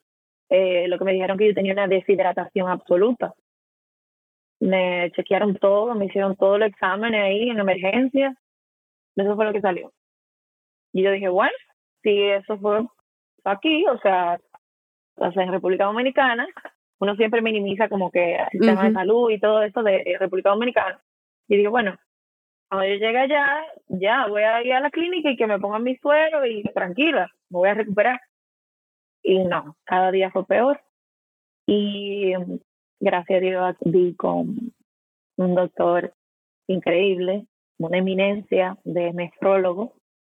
[0.49, 3.33] eh, lo que me dijeron que yo tenía una deshidratación absoluta.
[4.59, 8.35] Me chequearon todo, me hicieron todo el examen ahí en emergencia.
[9.15, 9.91] Eso fue lo que salió.
[10.93, 11.53] Y yo dije, bueno,
[12.03, 12.85] si eso fue
[13.43, 14.39] aquí, o sea,
[15.17, 16.47] o sea en República Dominicana,
[16.99, 21.01] uno siempre minimiza como que el tema de salud y todo esto de República Dominicana.
[21.47, 21.97] Y digo, bueno,
[22.75, 25.83] cuando yo llegue allá, ya voy a ir a la clínica y que me pongan
[25.83, 28.19] mi suero y tranquila, me voy a recuperar.
[29.23, 30.81] Y no, cada día fue peor.
[31.65, 32.33] Y
[32.99, 34.73] gracias a Dios di con
[35.37, 36.13] un doctor
[36.67, 39.93] increíble, una eminencia de nefrólogo,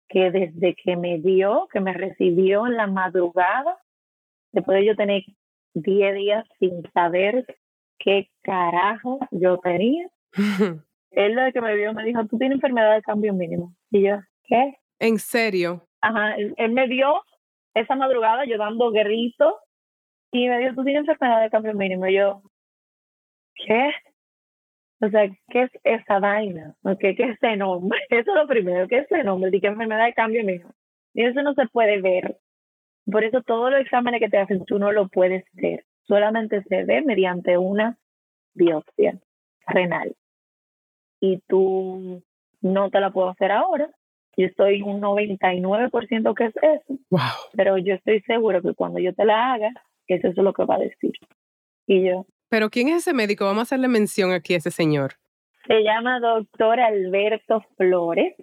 [0.08, 3.78] que desde que me dio, que me recibió en la madrugada,
[4.52, 5.22] después de yo tener
[5.74, 7.44] 10 días sin saber
[7.98, 10.08] qué carajo yo tenía.
[11.10, 13.74] Él lo que me vio me dijo, tú tienes enfermedad de cambio mínimo.
[13.90, 14.78] Y yo, ¿qué?
[14.98, 15.86] ¿En serio?
[16.00, 17.22] Ajá, él, me vio
[17.74, 19.54] esa madrugada yo dando gritos
[20.32, 22.06] y me dijo, tú tienes enfermedad de cambio mínimo.
[22.06, 22.42] Y yo,
[23.66, 23.92] ¿qué?
[25.02, 26.76] O sea, ¿qué es esa vaina?
[26.98, 27.98] ¿Qué, ¿Qué es ese nombre?
[28.10, 29.50] Eso es lo primero, ¿qué es ese nombre?
[29.52, 30.74] ¿Y qué enfermedad de cambio mínimo?
[31.14, 32.38] Y eso no se puede ver.
[33.10, 35.84] Por eso todos los exámenes que te hacen tú no lo puedes ver.
[36.02, 37.98] Solamente se ve mediante una
[38.54, 39.18] biopsia
[39.66, 40.14] renal.
[41.20, 42.22] Y tú
[42.60, 43.90] no te la puedo hacer ahora.
[44.36, 46.98] Yo estoy un 99% que es eso.
[47.10, 47.20] Wow.
[47.54, 49.70] Pero yo estoy seguro que cuando yo te la haga,
[50.06, 51.12] eso es lo que va a decir.
[51.86, 52.26] Y yo.
[52.48, 53.44] Pero ¿quién es ese médico?
[53.44, 55.14] Vamos a hacerle mención aquí a ese señor.
[55.66, 58.34] Se llama doctor Alberto Flores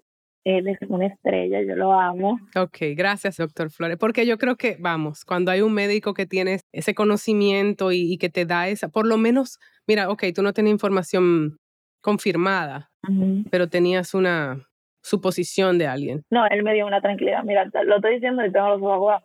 [0.48, 2.40] él es una estrella, yo lo amo.
[2.56, 6.62] Ok, gracias, doctor Flores, porque yo creo que, vamos, cuando hay un médico que tiene
[6.72, 10.72] ese conocimiento y, que te da esa, por lo menos, mira, ok, tú no tenías
[10.72, 11.58] información
[12.02, 12.92] confirmada,
[13.52, 14.68] pero tenías una
[15.02, 16.24] suposición de alguien.
[16.30, 19.22] No, él me dio una tranquilidad, mira, lo estoy diciendo y tengo los ojos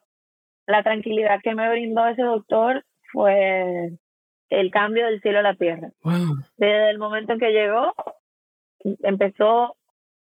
[0.67, 3.93] La tranquilidad que me brindó ese doctor fue
[4.51, 5.91] el cambio del cielo a la tierra.
[6.03, 6.37] Wow.
[6.57, 7.93] Desde el momento en que llegó,
[9.03, 9.77] empezó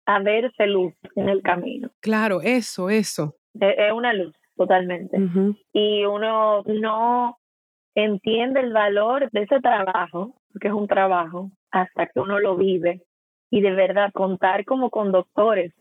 [0.06, 1.90] a verse luz en el camino.
[2.00, 3.36] Claro, eso, eso.
[3.60, 5.18] Es una luz, totalmente.
[5.72, 7.38] Y uno no
[7.96, 13.02] entiende el valor de ese trabajo, porque es un trabajo, hasta que uno lo vive.
[13.50, 15.74] Y de verdad, contar como con doctores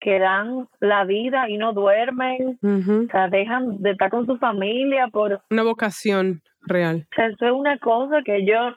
[0.00, 5.08] que dan la vida y no duermen, o sea, dejan de estar con su familia
[5.08, 5.40] por...
[5.50, 7.06] Una vocación real.
[7.10, 8.74] O sea, eso es una cosa que yo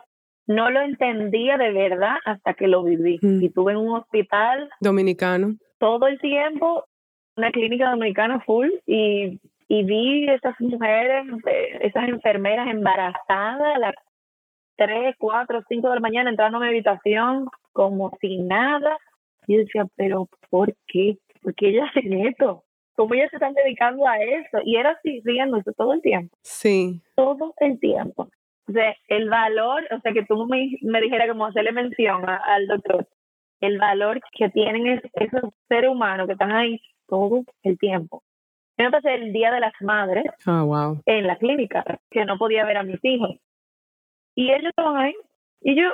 [0.48, 3.20] no lo entendía de verdad hasta que lo viví.
[3.22, 4.70] Y estuve en un hospital.
[4.80, 5.58] Dominicano.
[5.80, 6.86] Todo el tiempo,
[7.36, 13.96] una clínica dominicana full, y, y vi esas mujeres, eh, esas enfermeras embarazadas a las
[14.78, 18.98] 3, 4, 5 de la mañana entrando a mi habitación como sin nada.
[19.46, 21.18] Y yo decía, pero ¿por qué?
[21.42, 22.64] ¿Por qué ellas hacen esto?
[22.96, 24.60] ¿Cómo ellas se están dedicando a eso?
[24.64, 26.36] Y era así, riéndose todo el tiempo.
[26.42, 27.02] Sí.
[27.16, 28.30] Todo el tiempo.
[28.68, 32.68] O sea, el valor, o sea, que tú me, me dijeras como hacerle mención al
[32.68, 33.08] doctor,
[33.62, 38.24] el valor que tienen esos seres humanos que están ahí todo el tiempo.
[38.78, 41.02] Yo me pasé el Día de las Madres oh, wow.
[41.06, 43.38] en la clínica, que no podía ver a mis hijos.
[44.36, 45.16] Y ellos estaban ahí.
[45.62, 45.90] Y yo,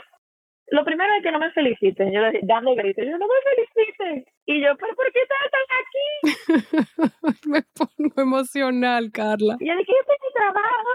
[0.68, 2.12] lo primero es que no me feliciten.
[2.12, 4.26] Yo dando gritos, yo no me feliciten.
[4.46, 5.40] Y yo, ¿pero por qué están
[5.80, 7.40] aquí?
[7.50, 9.56] me pongo emocional, Carla.
[9.60, 10.90] Y yo dije, este es mi trabajo.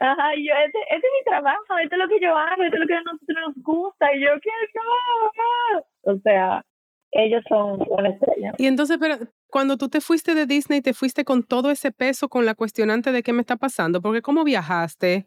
[0.00, 2.76] Ajá, y yo, este, este, es mi trabajo, esto es lo que yo hago, esto
[2.76, 4.14] es lo que a nosotros nos gusta.
[4.14, 6.12] Y yo, ¿qué no?
[6.12, 6.64] O sea,
[7.12, 8.52] ellos son una estrella.
[8.58, 9.16] Y entonces, pero
[9.48, 13.12] cuando tú te fuiste de Disney, te fuiste con todo ese peso, con la cuestionante
[13.12, 15.26] de qué me está pasando, porque ¿cómo viajaste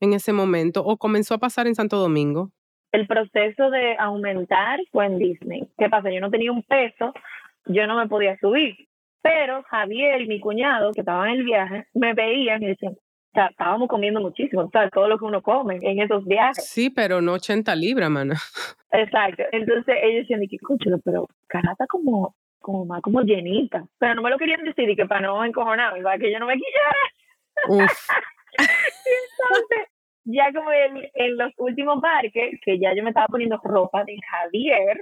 [0.00, 2.50] en ese momento o comenzó a pasar en Santo Domingo?
[2.92, 5.68] El proceso de aumentar fue en Disney.
[5.78, 6.10] ¿Qué pasa?
[6.10, 7.14] Yo no tenía un peso,
[7.66, 8.76] yo no me podía subir.
[9.22, 12.96] Pero Javier y mi cuñado, que estaban en el viaje, me veían y decían,
[13.32, 16.68] o sea, estábamos comiendo muchísimo, o sea, todo lo que uno come en esos viajes.
[16.68, 18.34] Sí, pero no 80 libras, mana.
[18.92, 19.44] Exacto.
[19.52, 23.86] Entonces ellos decían, que escúchalo, pero Carla está como, como más como llenita.
[23.98, 26.46] Pero no me lo querían decir y que para no encojonarme, para que yo no
[26.46, 27.08] me quillara.
[28.58, 29.88] Entonces,
[30.24, 34.18] ya como en, en los últimos parques, que ya yo me estaba poniendo ropa de
[34.30, 35.00] Javier,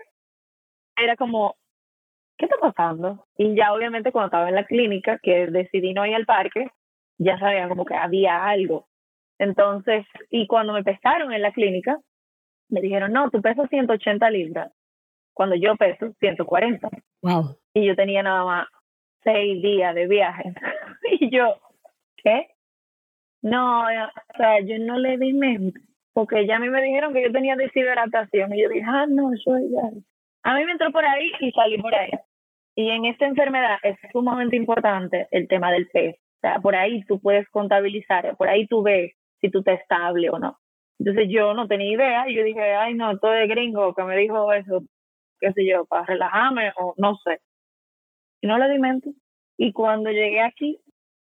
[0.96, 1.56] era como,
[2.38, 3.26] ¿qué está pasando?
[3.36, 6.68] Y ya obviamente cuando estaba en la clínica, que decidí no ir al parque,
[7.20, 8.88] ya sabían como que había algo.
[9.38, 12.00] Entonces, y cuando me pesaron en la clínica,
[12.68, 14.72] me dijeron, no, tú pesas 180 libras,
[15.35, 16.88] cuando yo peso 140.
[17.22, 17.56] Wow.
[17.74, 18.68] Y yo tenía nada más
[19.22, 20.54] seis días de viaje.
[21.20, 21.56] y yo,
[22.16, 22.48] ¿qué?
[23.42, 25.80] No, o sea, yo no le di mente,
[26.12, 28.54] porque ya a mí me dijeron que yo tenía deshidratación.
[28.54, 29.90] Y yo dije, ah, no, eso ya.
[30.42, 32.11] A mí me entró por ahí y salí por ahí.
[32.76, 36.18] Y en esta enfermedad es sumamente importante el tema del peso.
[36.40, 40.31] O sea, por ahí tú puedes contabilizar, por ahí tú ves si tú estás estable
[40.31, 40.57] o no.
[40.98, 44.16] Entonces yo no tenía idea y yo dije, ay no, todo es gringo que me
[44.16, 44.83] dijo eso,
[45.38, 47.40] qué sé yo, para relajarme o no sé.
[48.40, 49.11] Y no le di mente.
[49.59, 50.81] Y cuando llegué aquí,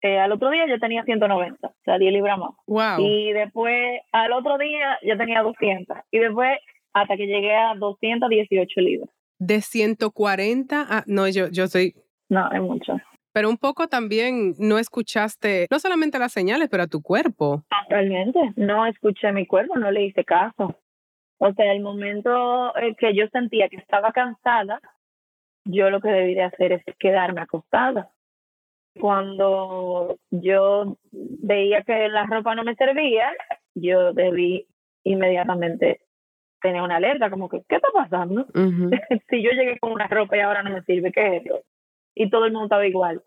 [0.03, 2.51] eh, al otro día yo tenía 190, o sea, 10 libras más.
[2.67, 2.99] Wow.
[2.99, 5.97] Y después, al otro día yo tenía 200.
[6.11, 6.59] Y después,
[6.93, 9.09] hasta que llegué a 218 libras.
[9.39, 11.03] De 140 a...
[11.07, 11.95] No, yo, yo soy...
[12.29, 12.99] No, es mucho
[13.31, 17.63] pero un poco también no escuchaste, no solamente las señales, pero a tu cuerpo.
[17.89, 20.75] Realmente, no escuché a mi cuerpo, no le hice caso.
[21.37, 24.81] O sea, el momento que yo sentía que estaba cansada,
[25.65, 28.11] yo lo que debí de hacer es quedarme acostada.
[28.99, 33.31] Cuando yo veía que la ropa no me servía,
[33.75, 34.67] yo debí
[35.03, 36.01] inmediatamente
[36.61, 38.45] tener una alerta, como que, ¿qué está pasando?
[39.29, 41.63] si yo llegué con una ropa y ahora no me sirve, ¿qué es eso?
[42.19, 43.23] Y todo el mundo estaba igual.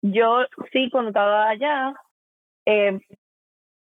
[0.00, 1.92] Yo sí, cuando estaba allá,
[2.64, 2.98] eh,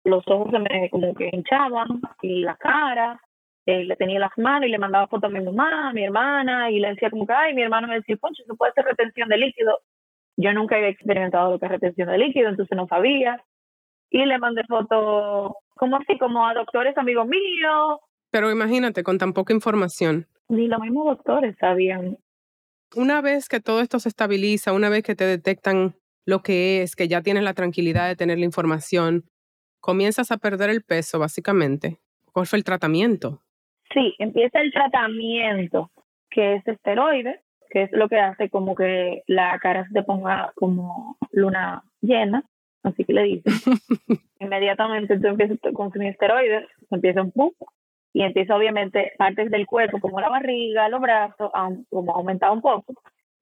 [0.02, 3.20] los ojos se me como que hinchaban y la cara,
[3.64, 6.68] eh, le tenía las manos y le mandaba fotos a mi mamá, a mi hermana,
[6.68, 9.28] y le decía como que, ay, mi hermano me decía, Poncho, eso puede ser retención
[9.28, 9.78] de líquido.
[10.36, 13.40] Yo nunca había experimentado lo que es retención de líquido, entonces no sabía.
[14.10, 18.00] Y le mandé fotos, como así, como a doctores amigos míos.
[18.32, 20.26] Pero imagínate, con tan poca información.
[20.48, 22.18] Ni los mismos doctores sabían.
[22.96, 25.94] Una vez que todo esto se estabiliza, una vez que te detectan
[26.26, 29.24] lo que es, que ya tienes la tranquilidad de tener la información,
[29.80, 31.98] comienzas a perder el peso, básicamente.
[32.32, 33.42] ¿Cuál fue el tratamiento?
[33.94, 35.90] Sí, empieza el tratamiento,
[36.30, 40.52] que es esteroide, que es lo que hace como que la cara se te ponga
[40.56, 42.44] como luna llena,
[42.82, 43.52] así que le dicen.
[44.40, 47.72] Inmediatamente tú empiezas a consumir esteroides, empieza un poco,
[48.12, 52.60] y empieza obviamente partes del cuerpo, como la barriga, los brazos, a, como aumentar un
[52.60, 52.94] poco.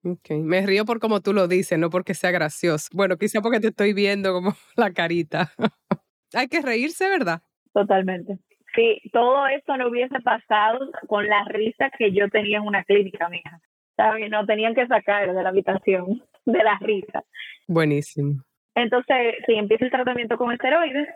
[0.05, 2.89] Ok, me río por como tú lo dices, no porque sea gracioso.
[2.93, 5.51] Bueno, quizá porque te estoy viendo como la carita.
[6.35, 7.43] Hay que reírse, ¿verdad?
[7.73, 8.39] Totalmente.
[8.75, 13.29] Sí, todo esto no hubiese pasado con la risa que yo tenía en una clínica,
[13.29, 13.61] mija.
[13.97, 14.31] ¿Sabes?
[14.31, 17.25] No tenían que sacar de la habitación de la risa.
[17.67, 18.43] Buenísimo.
[18.75, 21.09] Entonces, sí, empieza el tratamiento con esteroides,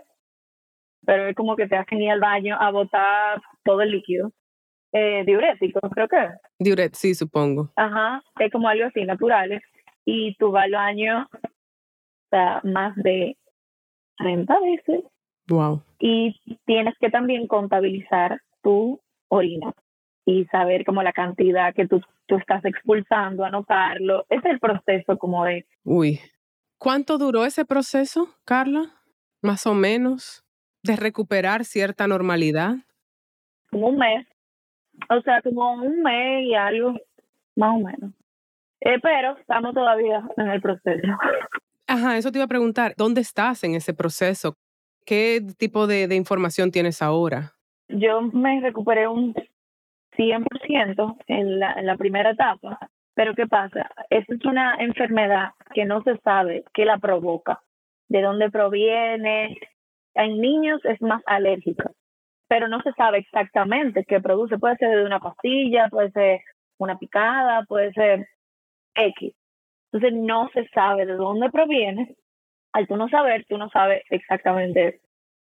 [1.04, 4.32] pero es como que te hacen ir al baño a botar todo el líquido
[4.92, 6.28] eh, diuréticos, creo que.
[6.58, 7.70] Diuret, sí, supongo.
[7.76, 9.62] Ajá, es como algo así, naturales.
[10.04, 13.36] Y tú vas al baño o sea, más de
[14.18, 15.04] 30 veces.
[15.48, 15.82] Wow.
[15.98, 16.34] Y
[16.66, 19.72] tienes que también contabilizar tu orina
[20.24, 24.24] y saber como la cantidad que tú, tú estás expulsando, anotarlo.
[24.28, 25.66] Ese es el proceso como de...
[25.84, 26.20] Uy.
[26.78, 28.92] ¿Cuánto duró ese proceso, Carla?
[29.40, 30.44] Más o menos,
[30.82, 32.76] de recuperar cierta normalidad.
[33.70, 34.26] Como un mes.
[35.08, 36.94] O sea, como un mes y algo,
[37.56, 38.12] más o menos.
[38.80, 41.06] Eh, pero estamos todavía en el proceso.
[41.86, 44.54] Ajá, eso te iba a preguntar, ¿dónde estás en ese proceso?
[45.04, 47.52] ¿Qué tipo de, de información tienes ahora?
[47.88, 49.34] Yo me recuperé un
[50.16, 52.78] 100% en la, en la primera etapa.
[53.14, 53.90] Pero ¿qué pasa?
[54.08, 57.60] Esa es una enfermedad que no se sabe qué la provoca,
[58.08, 59.58] de dónde proviene.
[60.14, 61.90] En niños es más alérgica,
[62.48, 64.58] pero no se sabe exactamente qué produce.
[64.58, 66.40] Puede ser de una pastilla, puede ser
[66.78, 68.28] una picada, puede ser
[68.94, 69.34] X.
[69.92, 72.16] Entonces no se sabe de dónde proviene.
[72.72, 75.00] Al tú no saber, tú no sabes exactamente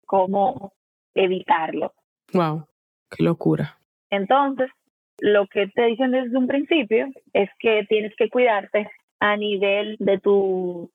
[0.07, 0.73] cómo
[1.15, 1.93] evitarlo.
[2.33, 2.67] Wow,
[3.11, 3.79] qué locura.
[4.11, 4.71] Entonces,
[5.19, 8.91] lo que te dicen desde un principio es que tienes que cuidarte
[9.21, 10.91] a nivel de tu,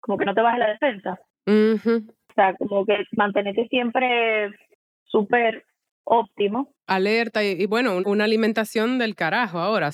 [0.00, 1.20] como que no te baje la defensa.
[1.46, 1.78] O
[2.38, 4.50] sea, como que mantenerte siempre
[5.04, 5.64] súper
[6.04, 6.72] óptimo.
[6.86, 9.90] Alerta y, bueno, una alimentación del carajo ahora.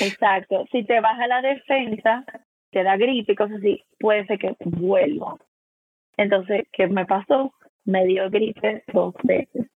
[0.00, 0.64] Exacto.
[0.72, 2.24] Si te baja la defensa,
[2.70, 5.36] te da gripe y cosas así, puede ser que vuelva.
[6.16, 7.52] Entonces, ¿qué me pasó?
[7.84, 9.66] Me dio gripe dos veces.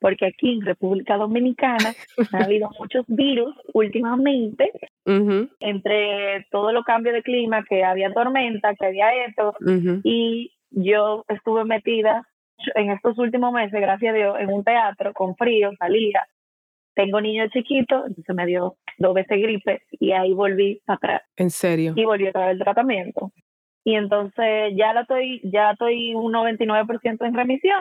[0.00, 1.92] Porque aquí en República Dominicana
[2.32, 4.72] ha habido muchos virus últimamente,
[5.04, 9.54] entre todos los cambios de clima, que había tormenta, que había esto,
[10.02, 12.26] y yo estuve metida
[12.74, 16.26] en estos últimos meses, gracias a Dios, en un teatro con frío, salía.
[16.94, 21.22] Tengo niños chiquitos, entonces me dio dos veces gripe y ahí volví a atrás.
[21.36, 21.94] ¿En serio?
[21.96, 23.32] Y volví a traer el tratamiento.
[23.84, 27.80] Y entonces ya la estoy, ya estoy un 99% en remisión,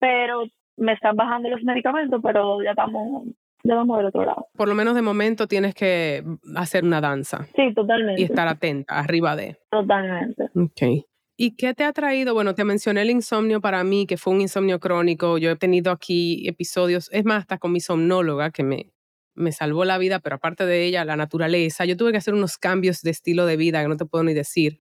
[0.00, 0.44] pero
[0.76, 3.24] me están bajando los medicamentos, pero ya estamos
[3.62, 4.46] ya vamos del otro lado.
[4.56, 6.22] Por lo menos de momento tienes que
[6.54, 7.46] hacer una danza.
[7.56, 8.20] Sí, totalmente.
[8.20, 9.56] Y estar atenta, arriba de.
[9.70, 10.44] Totalmente.
[10.54, 11.04] Ok.
[11.38, 12.32] ¿Y qué te ha traído?
[12.32, 15.36] Bueno, te mencioné el insomnio para mí, que fue un insomnio crónico.
[15.36, 18.90] Yo he tenido aquí episodios, es más, hasta con mi somnóloga, que me,
[19.34, 21.84] me salvó la vida, pero aparte de ella, la naturaleza.
[21.84, 24.32] Yo tuve que hacer unos cambios de estilo de vida que no te puedo ni
[24.32, 24.80] decir.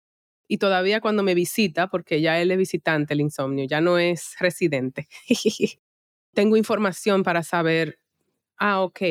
[0.47, 4.35] Y todavía cuando me visita, porque ya él es visitante, el insomnio, ya no es
[4.39, 5.07] residente,
[6.33, 7.97] tengo información para saber,
[8.57, 9.01] ah, ok,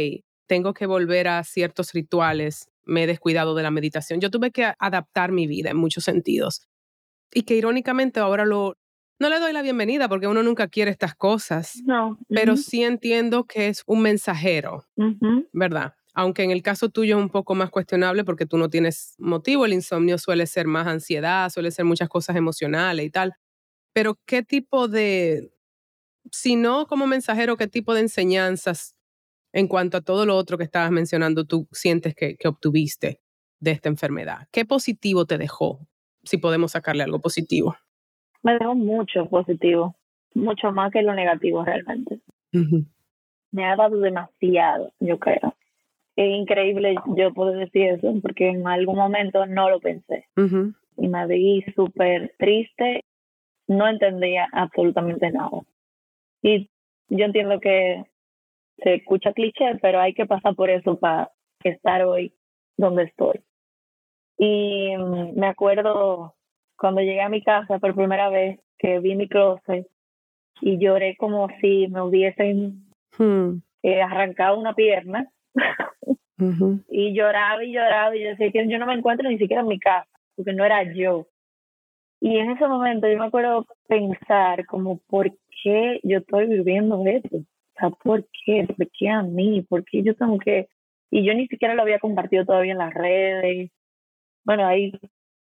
[0.46, 4.20] tengo que volver a ciertos rituales, me he descuidado de la meditación.
[4.20, 6.68] Yo tuve que adaptar mi vida en muchos sentidos
[7.32, 8.76] y que irónicamente ahora lo,
[9.18, 11.80] no le doy la bienvenida porque uno nunca quiere estas cosas.
[11.84, 12.18] No.
[12.28, 14.84] Pero sí entiendo que es un mensajero,
[15.52, 15.94] ¿verdad?
[16.14, 19.64] Aunque en el caso tuyo es un poco más cuestionable porque tú no tienes motivo,
[19.64, 23.34] el insomnio suele ser más ansiedad, suele ser muchas cosas emocionales y tal.
[23.94, 25.52] Pero ¿qué tipo de,
[26.30, 28.94] si no como mensajero, qué tipo de enseñanzas
[29.54, 33.20] en cuanto a todo lo otro que estabas mencionando tú sientes que, que obtuviste
[33.60, 34.48] de esta enfermedad?
[34.50, 35.86] ¿Qué positivo te dejó
[36.22, 37.76] si podemos sacarle algo positivo.
[38.42, 39.94] Me dejó mucho positivo,
[40.34, 42.20] mucho más que lo negativo realmente.
[43.50, 45.54] Me ha dado demasiado, yo creo.
[46.16, 50.26] Es increíble yo poder decir eso, porque en algún momento no lo pensé.
[50.36, 53.04] Y me vi súper triste,
[53.66, 55.60] no entendía absolutamente nada.
[56.42, 56.68] Y
[57.08, 58.04] yo entiendo que
[58.78, 61.30] se escucha cliché, pero hay que pasar por eso para
[61.62, 62.34] estar hoy
[62.76, 63.40] donde estoy.
[64.38, 66.34] Y mm, me acuerdo
[66.76, 69.86] cuando llegué a mi casa por primera vez que vi mi closet
[70.60, 72.84] y lloré como si me hubiesen
[73.18, 73.58] hmm.
[73.82, 75.30] eh, arrancado una pierna.
[76.88, 79.68] Y lloraba y lloraba y yo decía que yo no me encuentro ni siquiera en
[79.68, 81.28] mi casa, porque no era yo.
[82.20, 85.30] Y en ese momento yo me acuerdo pensar como, ¿por
[85.62, 87.36] qué yo estoy viviendo esto?
[87.36, 88.66] O sea, ¿por qué?
[88.76, 89.62] ¿Por qué a mí?
[89.62, 90.68] ¿Por qué yo tengo que...?
[91.10, 93.70] Y yo ni siquiera lo había compartido todavía en las redes
[94.44, 94.92] bueno, ahí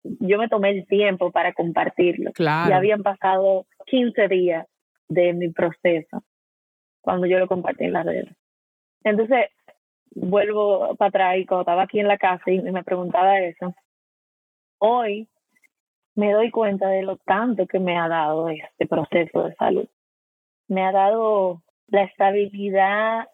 [0.03, 2.31] yo me tomé el tiempo para compartirlo.
[2.33, 2.69] Claro.
[2.69, 4.67] Ya habían pasado 15 días
[5.09, 6.23] de mi proceso
[7.01, 8.35] cuando yo lo compartí en las redes.
[9.03, 9.47] Entonces,
[10.11, 13.73] vuelvo para atrás y cuando estaba aquí en la casa y me preguntaba eso,
[14.79, 15.29] hoy
[16.15, 19.87] me doy cuenta de lo tanto que me ha dado este proceso de salud.
[20.67, 23.27] Me ha dado la estabilidad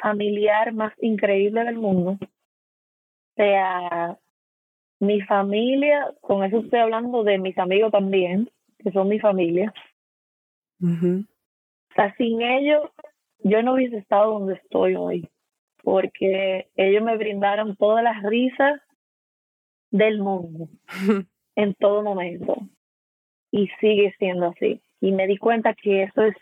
[0.00, 2.18] familiar más increíble del mundo.
[3.36, 4.18] sea,
[5.06, 9.72] mi familia, con eso estoy hablando de mis amigos también, que son mi familia.
[10.80, 12.82] O sea, sin ellos,
[13.40, 15.28] yo no hubiese estado donde estoy hoy,
[15.82, 18.80] porque ellos me brindaron todas las risas
[19.90, 20.68] del mundo,
[21.56, 22.56] en todo momento.
[23.50, 24.80] Y sigue siendo así.
[25.00, 26.34] Y me di cuenta que eso es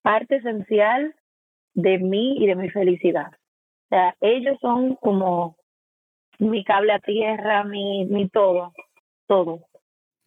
[0.00, 1.14] parte esencial
[1.74, 3.32] de mí y de mi felicidad.
[3.32, 5.56] O sea, ellos son como
[6.40, 8.72] mi cable a tierra, mi, mi todo,
[9.26, 9.60] todo.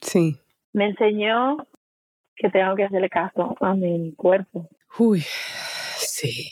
[0.01, 0.37] Sí.
[0.73, 1.57] Me enseñó
[2.35, 4.67] que tengo que hacerle caso a mi cuerpo.
[4.97, 6.51] Uy, sí.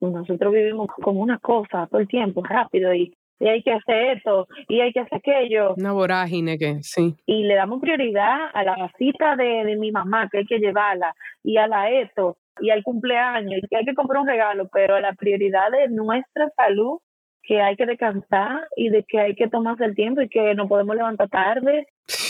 [0.00, 4.48] Nosotros vivimos como una cosa todo el tiempo, rápido, y, y hay que hacer esto,
[4.68, 5.74] y hay que hacer aquello.
[5.76, 7.14] Una vorágine que, sí.
[7.26, 11.14] Y le damos prioridad a la cita de, de mi mamá, que hay que llevarla,
[11.44, 14.98] y a la esto, y al cumpleaños y que hay que comprar un regalo, pero
[15.00, 16.98] la prioridad de nuestra salud,
[17.42, 20.68] que hay que descansar y de que hay que tomarse el tiempo y que no
[20.68, 21.88] podemos levantar tarde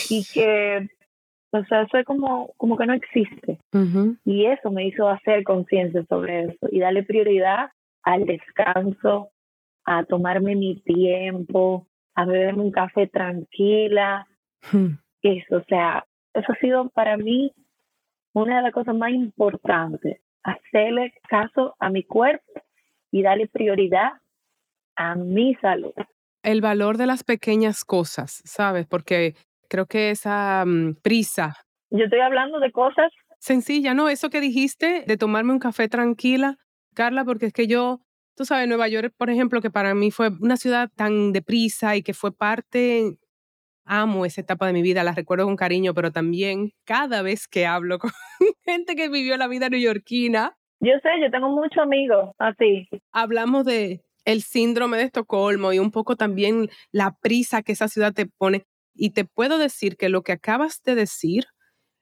[0.09, 0.89] y que,
[1.51, 3.59] o sea, eso es como, como que no existe.
[4.25, 7.69] Y eso me hizo hacer conciencia sobre eso y darle prioridad
[8.03, 9.29] al descanso,
[9.85, 14.27] a tomarme mi tiempo, a beberme un café tranquila.
[14.71, 14.97] Hmm.
[15.21, 17.53] Eso, o sea, eso ha sido para mí
[18.33, 22.51] una de las cosas más importantes, hacerle caso a mi cuerpo
[23.11, 24.13] y darle prioridad
[24.95, 25.93] a mi salud.
[26.43, 28.85] El valor de las pequeñas cosas, ¿sabes?
[28.87, 29.35] Porque
[29.69, 31.55] creo que esa mm, prisa.
[31.89, 33.11] Yo estoy hablando de cosas.
[33.39, 34.09] Sencilla, ¿no?
[34.09, 36.57] Eso que dijiste de tomarme un café tranquila,
[36.93, 37.99] Carla, porque es que yo,
[38.35, 42.03] tú sabes, Nueva York, por ejemplo, que para mí fue una ciudad tan deprisa y
[42.03, 43.17] que fue parte
[43.85, 47.65] amo esa etapa de mi vida, la recuerdo con cariño, pero también cada vez que
[47.65, 48.11] hablo con
[48.65, 50.55] gente que vivió la vida neoyorquina.
[50.79, 52.87] Yo sé, yo tengo muchos amigos así.
[53.11, 58.13] Hablamos de el síndrome de Estocolmo y un poco también la prisa que esa ciudad
[58.13, 58.65] te pone.
[58.95, 61.45] Y te puedo decir que lo que acabas de decir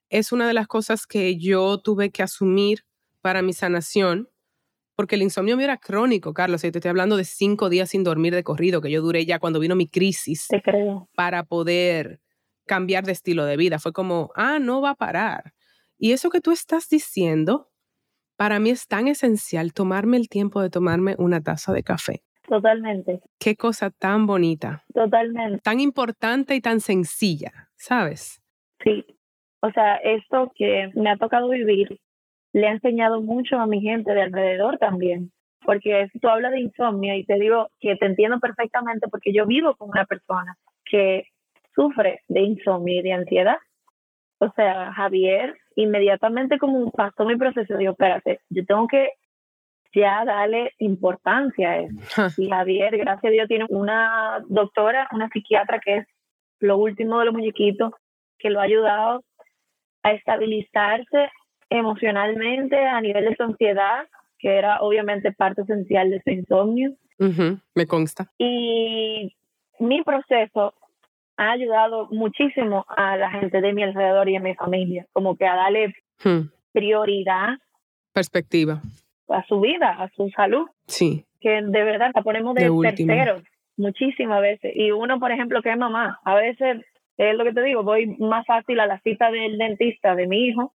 [0.10, 2.86] es una de las cosas que yo tuve que asumir
[3.22, 4.32] para mi sanación
[5.02, 6.64] porque el insomnio mío era crónico, Carlos.
[6.64, 9.40] Y te estoy hablando de cinco días sin dormir de corrido, que yo duré ya
[9.40, 10.46] cuando vino mi crisis.
[10.48, 11.10] Te creo.
[11.16, 12.22] Para poder
[12.68, 13.80] cambiar de estilo de vida.
[13.80, 15.56] Fue como, ah, no va a parar.
[15.98, 17.71] Y eso que tú estás diciendo,
[18.42, 22.24] para mí es tan esencial tomarme el tiempo de tomarme una taza de café.
[22.48, 23.20] Totalmente.
[23.40, 24.84] Qué cosa tan bonita.
[24.92, 25.60] Totalmente.
[25.60, 28.42] Tan importante y tan sencilla, ¿sabes?
[28.84, 29.06] Sí.
[29.60, 32.00] O sea, esto que me ha tocado vivir
[32.52, 35.32] le ha enseñado mucho a mi gente de alrededor también.
[35.64, 39.76] Porque tú hablas de insomnio y te digo que te entiendo perfectamente porque yo vivo
[39.76, 41.26] con una persona que
[41.76, 43.58] sufre de insomnio y de ansiedad.
[44.42, 49.10] O sea, Javier, inmediatamente como pasó mi proceso, digo, espérate, yo tengo que
[49.94, 52.42] ya darle importancia a eso.
[52.42, 56.08] Y Javier, gracias a Dios, tiene una doctora, una psiquiatra que es
[56.60, 57.92] lo último de los muñequitos,
[58.40, 59.24] que lo ha ayudado
[60.02, 61.30] a estabilizarse
[61.70, 64.08] emocionalmente a nivel de su ansiedad,
[64.40, 66.96] que era obviamente parte esencial de su insomnio.
[67.76, 68.32] me consta.
[68.40, 69.36] Y
[69.78, 70.74] mi proceso
[71.42, 75.48] ha ayudado muchísimo a la gente de mi alrededor y a mi familia, como que
[75.48, 76.42] a darle hmm.
[76.72, 77.58] prioridad.
[78.14, 78.80] Perspectiva.
[79.28, 80.68] A su vida, a su salud.
[80.86, 81.26] Sí.
[81.40, 83.42] Que de verdad la ponemos de, terceros
[83.76, 84.72] muchísimas veces.
[84.76, 86.86] Y uno, por ejemplo, que es mamá, a veces
[87.18, 90.46] es lo que te digo, voy más fácil a la cita del dentista de mi
[90.46, 90.76] hijo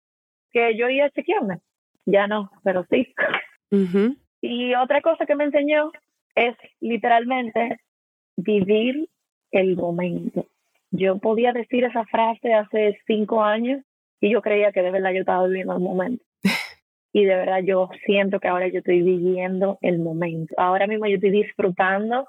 [0.51, 1.59] que yo iba a chequearme.
[2.05, 3.14] Ya no, pero sí.
[4.39, 5.91] Y otra cosa que me enseñó
[6.36, 7.80] es literalmente
[8.38, 9.09] vivir
[9.51, 10.45] el momento.
[10.96, 13.82] Yo podía decir esa frase hace cinco años
[14.22, 16.24] y yo creía que de verdad yo estaba viviendo el momento.
[17.14, 20.54] y de verdad yo siento que ahora yo estoy viviendo el momento.
[20.56, 22.28] Ahora mismo yo estoy disfrutando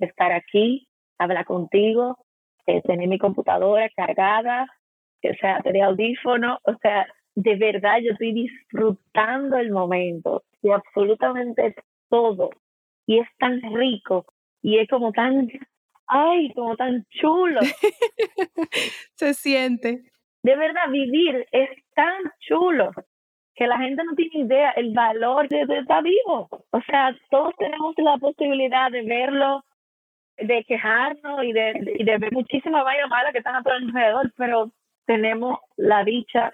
[0.00, 2.18] de estar aquí, hablar contigo,
[2.66, 4.66] eh, tener mi computadora cargada,
[5.22, 11.76] o sea, tener audífono, o sea, de verdad yo estoy disfrutando el momento de absolutamente
[12.08, 12.50] todo.
[13.06, 14.26] Y es tan rico
[14.60, 15.48] y es como tan,
[16.12, 17.60] ay, como tan chulo.
[19.14, 20.02] Se siente.
[20.42, 22.90] De verdad, vivir es tan chulo
[23.54, 26.48] que la gente no tiene idea el valor de, estar vivo.
[26.70, 29.64] O sea, todos tenemos la posibilidad de verlo,
[30.36, 34.72] de quejarnos y de, de, ver muchísimas vainas malas que están a todo alrededor, pero
[35.06, 36.52] tenemos la dicha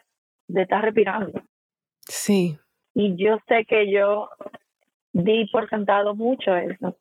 [0.49, 1.43] de estar respirando.
[2.01, 2.59] Sí.
[2.95, 4.29] Y yo sé que yo
[5.13, 6.97] di por sentado mucho eso.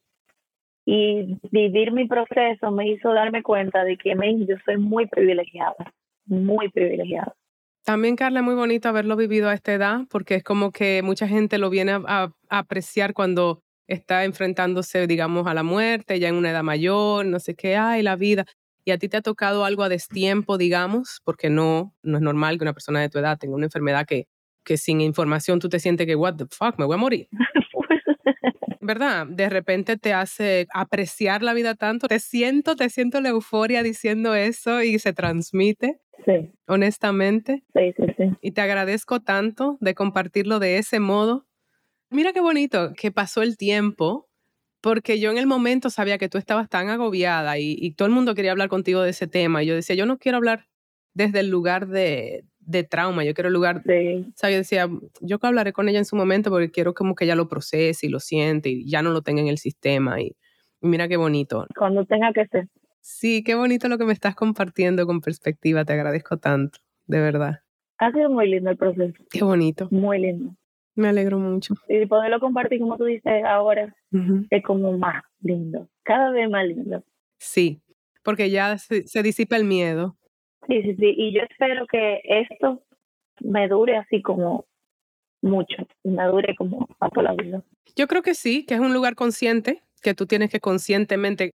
[0.90, 4.16] Y vivir mi proceso me hizo darme cuenta de que
[4.48, 5.76] yo soy muy privilegiada,
[6.26, 7.36] muy privilegiada.
[7.84, 11.28] También, Carla, es muy bonito haberlo vivido a esta edad, porque es como que mucha
[11.28, 16.52] gente lo viene a, apreciar cuando está enfrentándose, digamos, a la muerte, ya en una
[16.52, 18.46] edad mayor, no sé qué, ay, la vida
[18.88, 22.58] y a ti te ha tocado algo a destiempo, digamos, porque no, no es normal
[22.58, 24.30] que una persona de tu edad tenga una enfermedad que,
[24.64, 27.28] que sin información tú te sientes que, what the fuck, me voy a morir.
[28.88, 29.28] ¿Verdad?
[29.28, 32.08] De repente te hace apreciar la vida tanto.
[32.08, 36.00] Te siento, te siento la euforia diciendo eso y se transmite.
[36.24, 36.54] Sí.
[36.68, 37.66] Honestamente.
[37.76, 38.32] Sí, sí, sí.
[38.40, 41.46] Y te agradezco tanto de compartirlo de ese modo.
[42.10, 44.30] Mira qué bonito que pasó el tiempo
[44.80, 48.36] porque yo en el momento sabía que tú estabas tan agobiada y, todo el mundo
[48.36, 49.64] quería hablar contigo de ese tema.
[49.64, 50.70] Y yo decía, yo no quiero hablar
[51.14, 52.46] desde el lugar de,
[52.90, 54.26] trauma, yo quiero el lugar, de...
[54.28, 54.88] o sea, yo decía,
[55.22, 58.10] yo hablaré con ella en su momento porque quiero como que ella lo procese y
[58.10, 60.22] lo siente y ya no lo tenga en el sistema.
[60.22, 60.36] Y,
[60.82, 61.66] mira qué bonito.
[61.78, 62.68] Cuando tenga que ser.
[63.00, 67.62] Sí, qué bonito lo que me estás compartiendo con perspectiva, te agradezco tanto, de verdad.
[68.00, 69.24] Ha sido muy lindo el proceso.
[69.32, 69.88] Qué bonito.
[69.92, 70.56] Muy lindo.
[70.96, 71.76] Me alegro mucho.
[71.88, 73.96] Y poderlo compartir, como tú dices ahora,
[74.50, 77.04] es como más lindo, cada vez más lindo.
[77.38, 77.82] Sí,
[78.24, 80.17] porque ya se, se, disipa el miedo.
[80.68, 81.14] Sí, sí, sí.
[81.18, 82.84] Y yo espero que esto
[83.40, 84.66] me dure así como
[85.42, 87.64] mucho, me dure como a toda la vida.
[87.96, 91.52] Yo creo que sí, que es un lugar consciente, que tú tienes que conscientemente.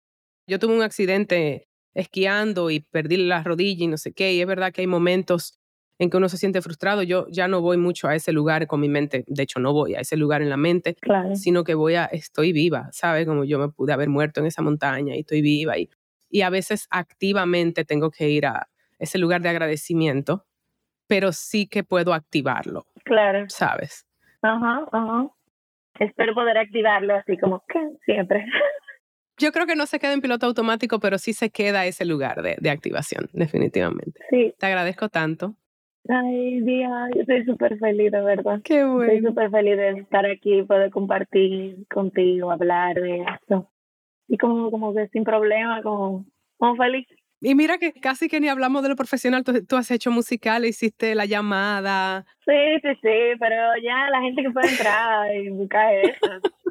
[0.47, 4.47] Yo tuve un accidente esquiando y perdí la rodilla y no sé qué, y es
[4.47, 5.59] verdad que hay momentos
[5.99, 7.03] en que uno se siente frustrado.
[7.03, 9.95] Yo ya no voy mucho a ese lugar con mi mente, de hecho no voy
[9.95, 10.97] a ese lugar en la mente,
[11.35, 13.27] sino que voy a, estoy viva, ¿sabes?
[13.27, 15.91] Como yo me pude haber muerto en esa montaña y estoy viva y,
[16.31, 18.69] y a veces activamente tengo que ir a
[18.99, 20.47] ese lugar de agradecimiento,
[21.07, 22.87] pero sí que puedo activarlo.
[23.05, 23.45] Claro.
[23.49, 24.07] ¿Sabes?
[24.43, 25.29] Ajá, ajá.
[25.99, 28.45] Espero poder activarlo así como que siempre.
[29.39, 32.43] Yo creo que no se queda en piloto automático, pero sí se queda ese lugar
[32.43, 34.21] de, de activación, definitivamente.
[34.31, 34.53] Sí.
[34.59, 35.55] Te agradezco tanto.
[36.09, 38.61] Ay, Día, yo estoy súper feliz, de verdad.
[38.65, 39.13] Qué bueno.
[39.13, 43.71] Estoy súper feliz de estar aquí, poder compartir contigo, hablar de esto.
[44.27, 46.25] Y como, como que sin problema, como,
[46.57, 47.07] como feliz.
[47.41, 50.65] Y mira que casi que ni hablamos de lo profesional, tú, tú, has hecho musical,
[50.65, 52.25] hiciste la llamada.
[52.45, 56.19] Sí, sí, sí, pero ya la gente que puede entrar y buscar eso.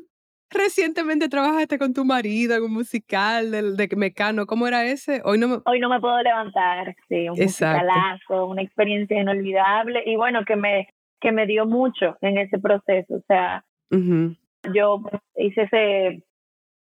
[0.49, 4.45] Recientemente trabajaste con tu marido en un musical de, de Mecano.
[4.45, 5.22] ¿Cómo era ese?
[5.26, 5.57] Hoy no me...
[5.65, 6.95] Hoy no me puedo levantar.
[7.09, 7.84] Sí, un Exacto.
[7.84, 10.88] musicalazo, una experiencia inolvidable y bueno, que me,
[11.20, 13.15] que me dio mucho en ese proceso.
[13.15, 14.38] O sea, uh -huh.
[14.74, 15.01] yo
[15.36, 16.24] hice ese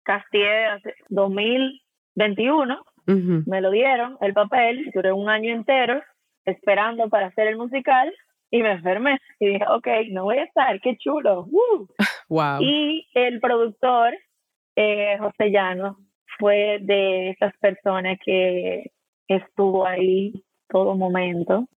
[0.04, 3.44] Castier hace 2021, uh -huh.
[3.46, 6.02] me lo dieron, el papel, duré un año entero
[6.46, 8.14] esperando para hacer el musical
[8.52, 9.20] y me enfermé.
[9.40, 11.46] Y dije, ok, no voy a estar, qué chulo.
[11.50, 11.88] Uh.
[12.28, 12.60] Wow.
[12.60, 14.16] Y el productor,
[14.76, 16.00] eh, José Llano,
[16.40, 18.92] fue de esas personas que
[19.28, 21.68] estuvo ahí todo momento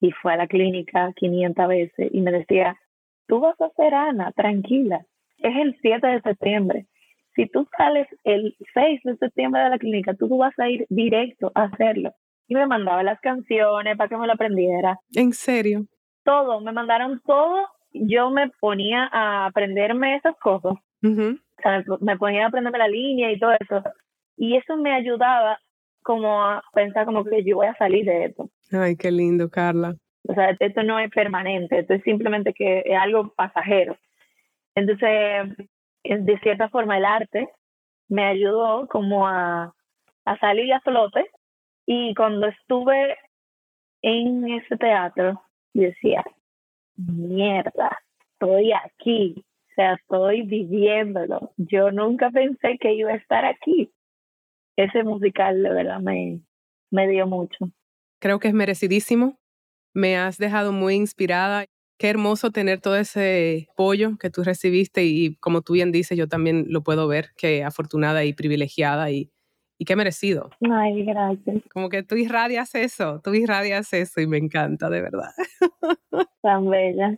[0.00, 2.78] y fue a la clínica 500 veces y me decía,
[3.26, 5.04] tú vas a ser Ana, tranquila.
[5.38, 6.86] Es el 7 de septiembre.
[7.34, 11.50] Si tú sales el 6 de septiembre de la clínica, tú vas a ir directo
[11.54, 12.12] a hacerlo.
[12.46, 14.98] Y me mandaba las canciones para que me lo aprendiera.
[15.14, 15.86] ¿En serio?
[16.24, 17.66] Todo, me mandaron todo.
[17.92, 20.74] Yo me ponía a aprenderme esas cosas.
[21.02, 21.40] Uh -huh.
[21.58, 23.82] O sea, me ponía a aprenderme la línea y todo eso.
[24.36, 25.58] Y eso me ayudaba
[26.02, 28.50] como a pensar como que yo voy a salir de esto.
[28.70, 29.94] Ay, qué lindo, Carla.
[30.28, 33.96] O sea, esto no es permanente, esto es simplemente que es algo pasajero.
[34.74, 35.68] Entonces,
[36.04, 37.48] de cierta forma, el arte
[38.08, 39.74] me ayudó como a,
[40.24, 41.26] a salir a flote.
[41.86, 43.16] Y cuando estuve
[44.02, 45.42] en ese teatro,
[45.72, 46.24] decía,
[46.96, 47.98] mierda,
[48.32, 51.52] estoy aquí, o sea, estoy viviéndolo.
[51.56, 53.90] Yo nunca pensé que iba a estar aquí.
[54.76, 56.40] Ese musical de verdad me,
[56.90, 57.70] me dio mucho.
[58.20, 59.38] Creo que es merecidísimo.
[59.92, 61.66] Me has dejado muy inspirada.
[61.96, 66.28] Qué hermoso tener todo ese apoyo que tú recibiste y como tú bien dices, yo
[66.28, 69.30] también lo puedo ver, qué afortunada y privilegiada y,
[69.78, 70.50] y qué merecido.
[70.70, 71.62] Ay, gracias.
[71.72, 75.30] Como que tú irradias eso, tú irradias eso y me encanta, de verdad.
[76.42, 77.16] Tan bella.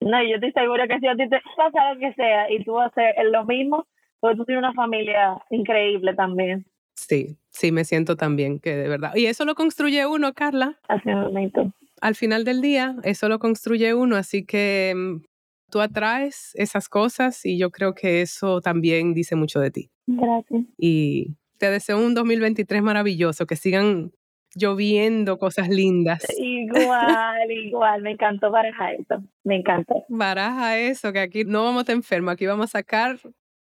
[0.00, 2.78] No, yo estoy segura que si a ti te pasa lo que sea y tú
[2.80, 3.86] haces lo mismo,
[4.20, 6.64] porque tú tienes una familia increíble también.
[6.94, 9.14] Sí, sí, me siento también que de verdad.
[9.14, 10.78] Y eso lo construye uno, Carla.
[10.88, 11.72] Así momento.
[12.02, 15.22] Al final del día, eso lo construye uno, así que mm,
[15.70, 19.90] tú atraes esas cosas y yo creo que eso también dice mucho de ti.
[20.08, 20.64] Gracias.
[20.76, 24.10] Y te deseo un 2023 maravilloso, que sigan
[24.56, 26.26] lloviendo cosas lindas.
[26.36, 30.04] Igual, igual, me encantó baraja eso, me encantó.
[30.08, 33.16] Baraja eso, que aquí no vamos a estar enfermos, aquí vamos a sacar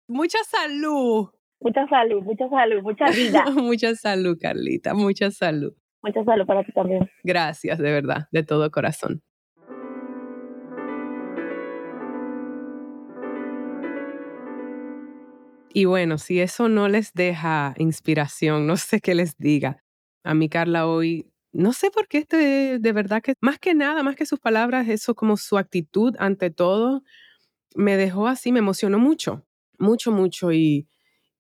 [0.08, 1.30] mucha salud.
[1.60, 3.46] Mucha salud, mucha salud, mucha vida.
[3.56, 5.74] mucha salud, Carlita, mucha salud.
[6.04, 7.10] Mucha salud para ti también.
[7.24, 9.22] Gracias, de verdad, de todo corazón.
[15.74, 19.84] Y bueno, si eso no les deja inspiración, no sé qué les diga.
[20.24, 24.04] A mí, Carla, hoy, no sé por qué, este, de verdad que más que nada,
[24.04, 27.04] más que sus palabras, eso como su actitud ante todo,
[27.76, 29.46] me dejó así, me emocionó mucho,
[29.78, 30.52] mucho, mucho.
[30.52, 30.88] Y,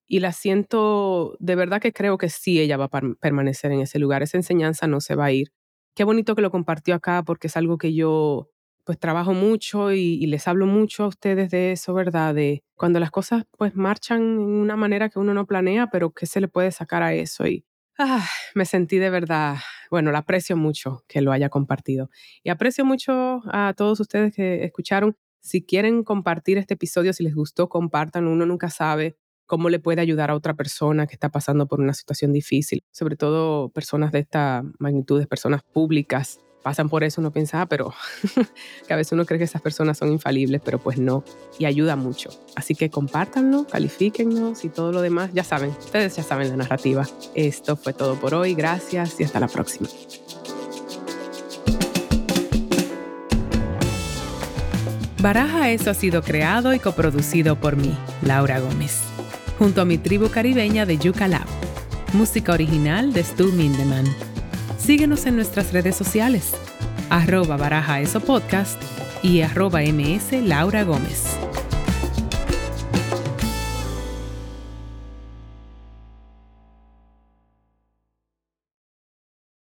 [0.08, 4.00] y la siento, de verdad que creo que sí, ella va a permanecer en ese
[4.00, 4.24] lugar.
[4.24, 5.52] Esa enseñanza no se va a ir.
[5.96, 8.50] Qué bonito que lo compartió acá porque es algo que yo
[8.86, 12.34] pues trabajo mucho y, les hablo mucho a ustedes de eso, ¿verdad?
[12.34, 16.26] De cuando las cosas pues marchan en una manera que uno no planea, pero que
[16.26, 17.46] se le puede sacar a eso.
[17.46, 17.66] Y
[18.00, 19.58] ah, me sentí de verdad,
[19.92, 22.10] bueno, la aprecio mucho que lo haya compartido.
[22.44, 25.18] Y aprecio mucho a todos ustedes que escucharon.
[25.42, 28.26] Si quieren compartir este episodio, si les gustó, compartan.
[28.28, 29.18] Uno nunca sabe
[29.48, 33.16] cómo le puede ayudar a otra persona que está pasando por una situación difícil, sobre
[33.16, 37.94] todo personas de esta magnitud, personas públicas pasan por eso, uno piensa, ah, pero
[38.88, 41.24] que a veces uno cree que esas personas son infalibles, pero pues no,
[41.58, 42.30] y ayuda mucho.
[42.58, 45.32] Así que compártanlo, califíquennos y todo lo demás.
[45.34, 47.08] Ya saben, ustedes ya saben la narrativa.
[47.36, 49.88] Esto fue todo por hoy, gracias y hasta la próxima.
[55.22, 59.02] Baraja Eso ha sido creado y coproducido por mí, Laura Gómez,
[59.58, 61.48] junto a mi tribu caribeña de Yuca Lab.
[62.14, 64.06] Música original de Stu Mindeman.
[64.78, 66.54] Síguenos en nuestras redes sociales,
[67.10, 68.82] arroba baraja eso podcast
[69.24, 71.38] y arroba ms Laura Gómez.